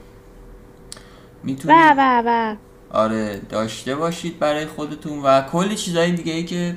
[1.43, 2.55] می‌تونید و و
[2.91, 6.76] آره داشته باشید برای خودتون و کلی چیزهای دیگه ای که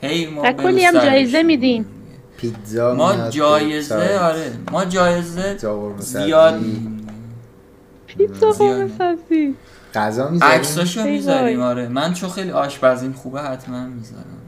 [0.00, 1.86] هی ما و کلی هم جایزه میدیم.
[2.36, 4.18] پیتزا ما جایزه.
[4.18, 5.56] آره ما جایزه.
[5.98, 6.60] زیاد
[8.06, 8.50] پیتزا.
[8.50, 9.54] قرمه سبزی
[9.94, 11.60] غذا می‌ذاریم عکساشو می‌ذاریم.
[11.60, 14.41] آره من چون خیلی آشپزیم خوبه حتما می‌ذارم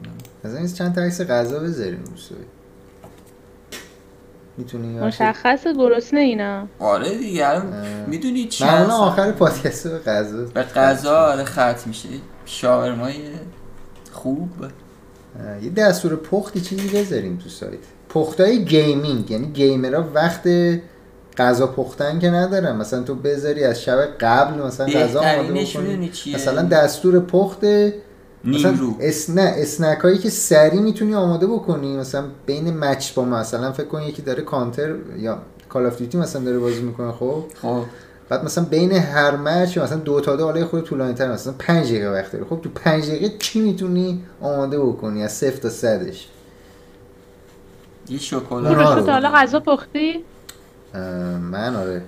[0.45, 2.47] مثلا این چند تا عکس غذا بذاریم رو سایت
[4.57, 6.67] می‌تونی مشخص گرسنه اینا.
[6.79, 7.61] آره دیگه.
[8.07, 12.09] می‌دونی چند معمولا آخر پادکست به غذا به غذا آره ختم میشه.
[12.45, 13.13] شاورمای
[14.11, 14.49] خوب.
[15.61, 17.79] یه دستور پختی چیزی بذاریم تو سایت.
[18.09, 20.49] پختای gaming یعنی gamer ها وقت
[21.37, 22.75] غذا پختن که ندارن.
[22.75, 26.11] مثلا تو بذاری از شب قبل مثلا غذا آماده بکنی.
[26.33, 27.59] مثلا دستور پخت
[28.45, 33.25] مثلا نیمرو اس نه اسنک هایی که سری می‌تونی آماده بکنی مثلا بین match با
[33.25, 35.37] مثلا فکر کن یکی داره کانتر یا
[35.69, 37.83] Call of Duty مثلا داره بازی می‌کنه خب؟ خب.
[38.29, 41.85] بعد مثلا بین هر match مثلا دو تا دو حالا خود طولانی تر مثلا 5
[41.85, 42.45] دقیقه وقت داره.
[42.45, 46.27] خب تو 5 دقیقه چی می‌تونی آماده بکنی؟ از صفر تا صدش.
[48.09, 48.19] یه
[48.49, 49.03] اونا شکلات رو.
[49.03, 50.23] تو حالا غذا پختی؟
[51.51, 52.01] من آره.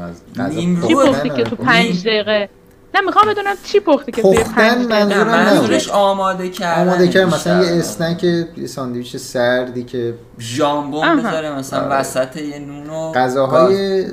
[0.00, 1.66] از غذا پختی که تو نیم.
[1.66, 2.48] پنج دقیقه؟
[2.94, 5.26] نه می‌خوام بدونم چی پختی که پختن منظورم.
[5.26, 7.64] منظورش آماده کردن آماده کرد مثلا.
[7.64, 11.16] یه اسنک یه ساندویچ سردی که ژامبون.
[11.16, 11.94] بذاره مثلا آره.
[12.00, 13.14] وسط یه نون و گاز.
[13.14, 14.06] غذاهای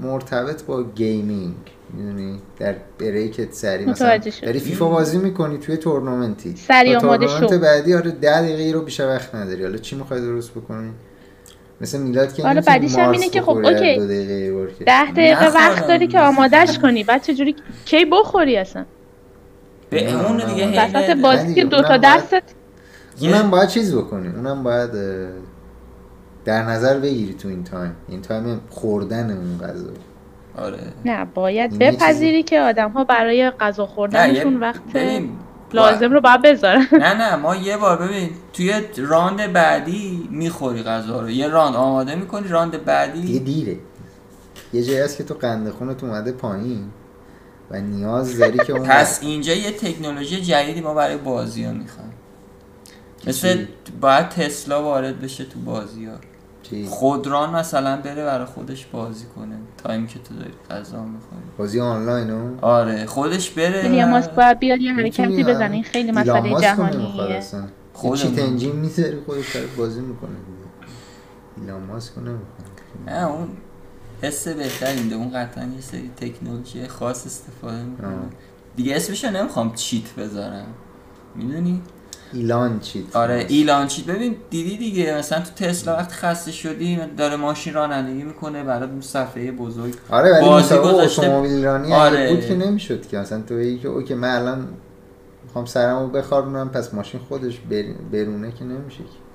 [0.00, 1.54] مرتبط با گیمینگ
[1.92, 4.20] می‌دونی در بریکت سری مثلا.
[4.42, 7.58] داری فیفا بازی می‌کنی توی تورنمنتی سریع تا آماده تورنمنت شو.
[7.58, 10.90] بعدی آره ده دقیقه رو بیشتر وقت نداری حالا چی می‌خوای درست بکنی
[11.80, 13.96] مثل میلاد که حالا نمی‌تونی بعدیش هم اینه که خب، okay.
[14.86, 15.48] ده دقیقه.
[15.48, 17.04] وقت داری که آمادش کنی.
[17.04, 18.84] بعد چجوری کی بخوری اصلا؟
[19.90, 21.16] به اون دیگه وسط.
[21.16, 22.42] بازی که دو تا دستت
[23.20, 24.90] اونم باید چیز بکنی اونم باید
[26.44, 27.96] در نظر بگیری تو این time.
[28.08, 29.90] این time خوردن اون غذا.
[30.58, 30.78] آره.
[31.04, 34.80] نه باید بپذیری که آدم ها برای غذا خوردنشون وقت
[35.72, 41.20] لازم رو باید بذارن نه نه ما یه بار ببین توی راند بعدی می‌خوری غذا
[41.20, 41.30] رو.
[41.30, 43.76] یه راند آماده می‌کنی راند دیگه بعدی دیره.
[44.72, 46.90] یه جایی هست که تو قند خونت اومده پایین
[47.70, 52.12] و نیاز داری که اون پس اینجا یه تکنولوژی جدیدی ما برای بازی ها می‌خوایم.
[53.26, 53.64] مثل؟
[54.00, 56.14] باید تسلا وارد بشه تو بازی ها.
[56.70, 61.42] چی؟ خودران مثلا بره برای خودش بازی کنه تایم که تو داری غذا می‌خوری.
[61.58, 63.80] بازی آنلاین رو آره خودش بره.
[63.80, 65.74] ایلیا و ماسک باید بیاد یه حرکتی بزنه.
[65.74, 67.40] این خیلی مسئله جهانیه.
[67.92, 68.16] خودمون.
[68.16, 70.30] چیت انجین می‌ذاری خودش داره بازی می‌کنه
[71.60, 72.66] ایلان ماسک رو نمی‌خواد.
[73.06, 73.48] نه اون
[74.22, 75.16] حس بهتری میده.
[75.16, 78.08] اون قطعا یه سری تکنولوژی خاص استفاده می‌کنه.
[78.76, 80.66] دیگه اسمش رو نمی‌خوام چیت بذارم.
[81.34, 81.82] می‌دونی؟
[82.32, 87.36] ایلان چیت آره ایلان چیت ببین دیدی دیگه مثلا تو تسلا وقت خسته شدی داره
[87.36, 92.30] ماشین رانندگی می‌کنه برای اون صفحه بزرگ آره ولی مسابقه اتومبیل رانی آره.
[92.34, 93.18] بود که نمی‌شد که.
[93.18, 94.68] مثلا تو بگی که اوکی من الان
[95.44, 99.26] می‌خوام سرمو بخارونم پس ماشین خودش بر- برونه که نمیشه که.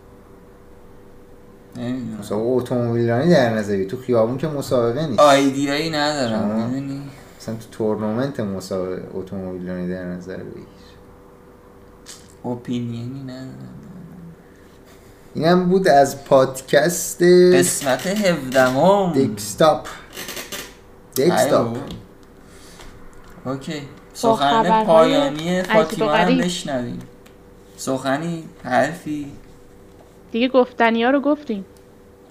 [1.81, 2.19] نمی‌دونم.
[2.19, 3.89] مسابقه اتومبیل رانی در نظر بگیر.
[3.89, 5.19] تو خیابون که مسابقه نیست.
[5.19, 6.69] آیدیایی ندارم.
[6.69, 7.01] می‌دونی؟
[7.39, 10.63] مثلا تو تورنمنت مسابقه اتومبیل رانی در نظر بگیر.
[12.45, 13.69] اپینینی ندارم
[15.35, 17.23] اینم بود از پادکست
[17.53, 19.13] قسمت هفدهم.
[19.13, 19.87] دکستاپ
[21.17, 21.77] دکستاپ
[23.45, 23.81] اوکی.
[24.13, 26.37] سخن پایانی فاطیما هم.
[26.37, 26.99] بشنویم.
[27.77, 29.31] سخنی حرفی.
[30.31, 31.65] دیگه گفتنی ها رو گفتیم.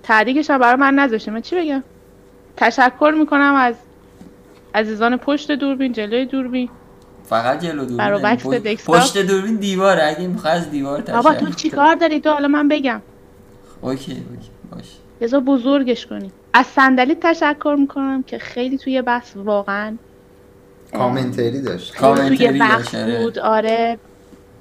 [0.02, 1.82] تعدیقش هم برای من نذاشته من چی بگم؟
[2.56, 3.74] تشکر می‌کنم از
[4.74, 6.68] عزیزان پشت دوربین جلوی دوربین.
[7.24, 8.96] فقط جلو دوربین پشت- دکستاپ.
[8.96, 12.68] پشت دوربین دیواره اگه می‌خوای از دیوار بابا تشکر تو چیکار داری؟ تو حالا من
[12.68, 13.00] بگم.
[13.80, 14.84] اوکی اوکی باش.
[15.20, 16.32] بذار بزرگش کنی.
[16.52, 19.96] از صندلی تشکر می‌کنم که خیلی توی بحث واقعا
[20.92, 21.96] کامنتری داشت.
[21.96, 23.22] توی داشت، آره.
[23.22, 23.38] بود.
[23.38, 23.98] آره.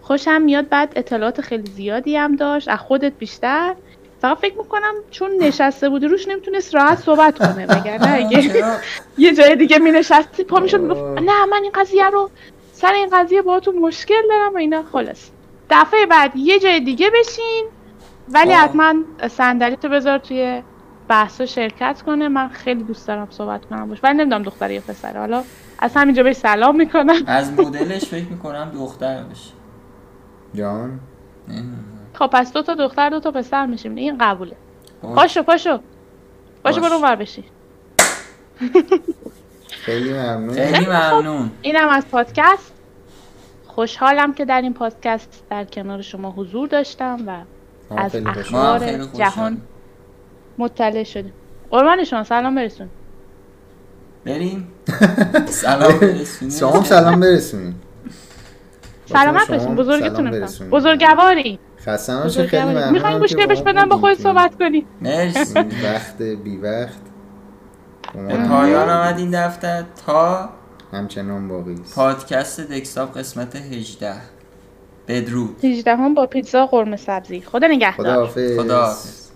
[0.02, 2.68] خوشم میاد بعد اطلاعات خیلی زیادی هم داشت.
[2.68, 3.76] از خودت بیشتر.
[4.22, 8.64] فقط فکر می‌کنم چون نشسته بودی روش نمی‌تونست راحت صحبت کنه وگرنه اگه؟
[9.18, 11.02] یه جای دیگه می نشستی پا می‌شد می‌گفت.
[11.02, 12.30] نه من این قضیه رو
[12.74, 15.30] سر این قضیه باهاتون مشکل دارم و اینا خلاص
[15.70, 17.66] دفعه بعد یه جای دیگه بشین
[18.30, 18.52] ولی.
[18.54, 18.94] حتما
[19.30, 20.64] صندلی تو بذار توی
[21.08, 25.20] بحثا شرکت کنه من خیلی دوست دارم صحبت کنم باش ولی نمی‌دونم دختره یا پسره
[25.20, 25.44] حالا
[25.80, 29.52] از همینجا بهش سلام می‌کنم از مدلش فکر می‌کنم دختر بشه
[30.54, 31.00] جان.
[32.20, 33.96] خب پس دو تا دختر دو تا پسر میشیم.
[33.96, 34.56] این قبوله.
[35.02, 35.80] خب، پاشو پاشو.
[36.64, 36.82] پاشو.
[36.82, 37.44] برو ور بشی
[39.70, 40.54] خیلی ممنون.
[40.54, 41.52] خیلی ممنون.
[41.62, 42.74] اینم از پادکست.
[43.68, 47.42] خوشحالم که در این پادکست در کنار شما حضور داشتم و
[47.98, 49.06] از اخبار.
[49.06, 49.62] جهان
[50.58, 51.34] مطلع شدیم.
[51.72, 52.90] قربان شما سلام برسون.
[54.26, 54.68] بریم.
[55.48, 56.56] سلام برسونیم.
[56.60, 57.76] شما هم سلام برسونید
[59.06, 60.48] سلامت باشین بزرگتون.
[60.72, 61.60] بزرگواری.
[61.86, 64.24] خسته نباشید خیلی ممنونم می‌خواین گوش که بهش بدم با خودت بودید.
[64.24, 64.86] صحبت کنی.
[65.02, 65.60] مرسی.
[65.86, 67.00] وقت بی وقت
[68.14, 69.84] به پایان آمد این دفتر.
[70.06, 70.50] تا
[70.94, 71.96] همچنان باقی است.
[71.96, 74.14] پادکست دکستاپ قسمت 18
[75.08, 75.66] بدرود.
[75.66, 77.42] 18 هم با پیتزا قرمه سبزی.
[77.42, 78.06] خدا نگهدار.
[78.06, 79.19] خدا حافظ خدا حافظ.